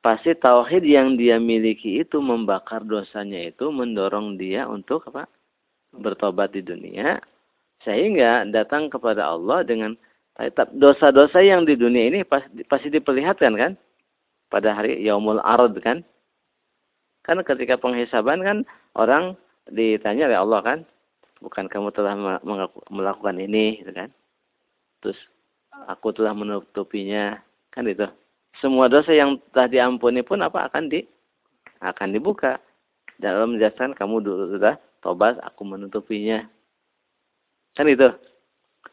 pasti 0.00 0.32
tauhid 0.38 0.82
yang 0.86 1.14
dia 1.20 1.36
miliki 1.36 2.00
itu 2.00 2.18
membakar 2.18 2.82
dosanya 2.82 3.52
itu 3.52 3.68
mendorong 3.70 4.40
dia 4.40 4.66
untuk 4.66 5.06
apa? 5.12 5.28
bertobat 5.92 6.56
di 6.56 6.64
dunia 6.64 7.20
sehingga 7.84 8.48
datang 8.48 8.88
kepada 8.88 9.28
Allah 9.28 9.60
dengan 9.60 9.92
dosa-dosa 10.72 11.44
yang 11.44 11.68
di 11.68 11.76
dunia 11.76 12.08
ini 12.08 12.20
pasti, 12.24 12.64
pasti 12.64 12.88
diperlihatkan 12.88 13.52
kan? 13.54 13.72
Pada 14.48 14.76
hari 14.76 15.00
Yaumul 15.04 15.40
Arad 15.44 15.76
kan? 15.80 16.00
Kan 17.22 17.40
ketika 17.44 17.78
penghisaban 17.78 18.42
kan 18.42 18.58
orang 18.96 19.36
ditanya 19.70 20.28
oleh 20.28 20.38
Allah 20.40 20.60
kan? 20.64 20.78
Bukan 21.42 21.66
kamu 21.66 21.90
telah 21.92 22.14
melakukan 22.88 23.36
ini 23.38 23.82
gitu 23.82 23.92
kan? 23.92 24.08
Terus 25.02 25.18
aku 25.88 26.14
telah 26.14 26.32
menutupinya 26.32 27.38
kan 27.74 27.84
itu. 27.88 28.06
Semua 28.60 28.86
dosa 28.86 29.10
yang 29.16 29.40
telah 29.50 29.68
diampuni 29.68 30.20
pun 30.20 30.44
apa 30.44 30.68
akan 30.68 30.92
di 30.92 31.04
akan 31.82 32.14
dibuka. 32.14 32.60
Dalam 33.18 33.54
menjelaskan 33.54 33.94
kamu 33.94 34.24
dulu 34.24 34.44
sudah 34.56 34.74
tobat, 34.98 35.38
aku 35.42 35.62
menutupinya. 35.62 36.42
Kan 37.76 37.86
itu. 37.86 38.10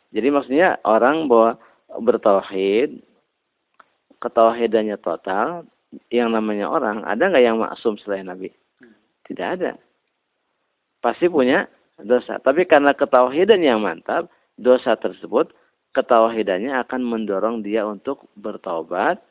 Jadi 0.10 0.28
maksudnya 0.34 0.82
orang 0.86 1.30
bahwa 1.30 1.62
bertauhid, 2.02 3.02
ketauhidannya 4.22 4.98
total, 5.02 5.65
yang 6.13 6.34
namanya 6.34 6.69
orang, 6.69 7.02
ada 7.06 7.30
nggak 7.30 7.45
yang 7.45 7.58
maksum 7.62 7.98
selain 8.02 8.30
Nabi? 8.30 8.54
Tidak 9.26 9.48
ada. 9.58 9.78
Pasti 11.02 11.30
punya 11.30 11.65
dosa. 12.02 12.38
Tapi 12.41 12.65
karena 12.65 12.93
ketauhidan 12.93 13.62
yang 13.62 13.82
mantap, 13.82 14.30
dosa 14.58 14.98
tersebut, 14.98 15.54
ketauhidannya 15.93 16.74
akan 16.86 17.02
mendorong 17.02 17.65
dia 17.65 17.86
untuk 17.86 18.30
bertaubat, 18.38 19.22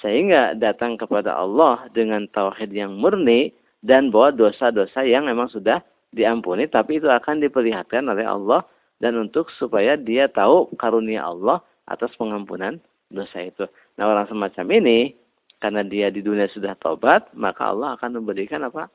sehingga 0.00 0.56
datang 0.56 0.96
kepada 0.96 1.36
Allah 1.36 1.88
dengan 1.92 2.24
tauhid 2.32 2.72
yang 2.72 2.96
murni, 2.96 3.52
dan 3.84 4.08
bahwa 4.08 4.48
dosa-dosa 4.48 5.04
yang 5.04 5.28
memang 5.28 5.50
sudah 5.52 5.82
diampuni, 6.12 6.68
tapi 6.68 7.00
itu 7.00 7.08
akan 7.08 7.40
diperlihatkan 7.40 8.04
oleh 8.08 8.24
Allah 8.24 8.62
dan 9.02 9.18
untuk 9.18 9.50
supaya 9.58 9.98
dia 9.98 10.30
tahu 10.30 10.70
karunia 10.78 11.26
Allah 11.26 11.58
atas 11.90 12.14
pengampunan 12.14 12.78
dosa 13.10 13.42
itu. 13.42 13.66
Nah 13.98 14.06
orang 14.06 14.30
semacam 14.30 14.66
ini 14.78 15.18
karena 15.58 15.82
dia 15.82 16.06
di 16.14 16.22
dunia 16.22 16.46
sudah 16.54 16.78
tobat, 16.78 17.26
maka 17.34 17.74
Allah 17.74 17.98
akan 17.98 18.22
memberikan 18.22 18.62
apa? 18.62 18.86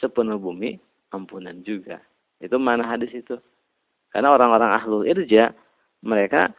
Sepenuh 0.00 0.40
bumi 0.40 0.80
ampunan 1.12 1.60
juga. 1.60 2.00
Itu 2.40 2.56
mana 2.56 2.88
hadis 2.88 3.12
itu? 3.12 3.36
Karena 4.08 4.32
orang-orang 4.32 4.72
ahlul 4.72 5.04
irja, 5.04 5.52
mereka 6.00 6.56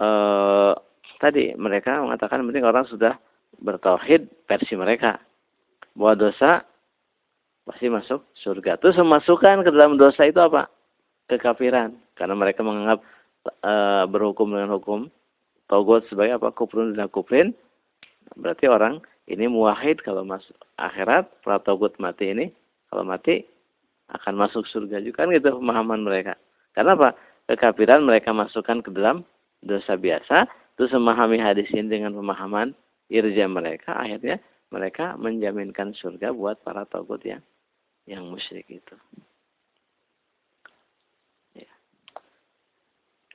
eh, 0.00 0.72
tadi 1.20 1.52
mereka 1.54 2.00
mengatakan 2.00 2.42
penting 2.48 2.64
orang 2.64 2.88
sudah 2.88 3.20
bertauhid 3.60 4.24
versi 4.48 4.72
mereka. 4.72 5.20
Bahwa 5.92 6.16
dosa 6.28 6.64
pasti 7.68 7.92
masuk 7.92 8.24
surga. 8.40 8.80
Terus 8.80 8.96
memasukkan 8.96 9.62
ke 9.62 9.70
dalam 9.70 10.00
dosa 10.00 10.24
itu 10.24 10.40
apa? 10.40 10.72
Kekafiran. 11.30 11.94
Karena 12.18 12.34
mereka 12.38 12.62
menganggap 12.62 13.00
e, 13.46 13.74
berhukum 14.10 14.54
dengan 14.54 14.74
hukum 14.74 15.10
togot 15.70 16.06
sebagai 16.10 16.38
apa? 16.38 16.54
Kufrun 16.54 16.94
dan 16.94 17.08
kufrin. 17.08 17.56
Berarti 18.38 18.68
orang 18.70 19.02
ini 19.30 19.46
muwahid 19.46 20.02
kalau 20.02 20.26
masuk 20.26 20.54
akhirat, 20.76 21.30
pratogut 21.46 21.94
mati 22.02 22.32
ini, 22.32 22.50
kalau 22.90 23.06
mati 23.06 23.46
akan 24.12 24.34
masuk 24.36 24.68
surga 24.68 25.00
juga 25.00 25.24
kan 25.24 25.32
gitu 25.32 25.56
pemahaman 25.56 26.04
mereka. 26.04 26.36
Karena 26.76 26.98
apa? 26.98 27.16
Kekafiran 27.48 28.06
mereka 28.06 28.30
masukkan 28.30 28.80
ke 28.80 28.90
dalam 28.94 29.26
dosa 29.62 29.98
biasa, 29.98 30.46
terus 30.76 30.92
memahami 30.94 31.38
hadis 31.38 31.68
ini 31.74 31.88
dengan 31.88 32.14
pemahaman 32.14 32.74
irja 33.12 33.44
mereka, 33.50 33.98
akhirnya 33.98 34.40
mereka 34.72 35.20
menjaminkan 35.20 35.92
surga 35.92 36.32
buat 36.32 36.64
para 36.64 36.88
togut 36.88 37.20
yang 37.22 37.44
yang 38.08 38.24
musyrik 38.26 38.66
itu. 38.66 38.96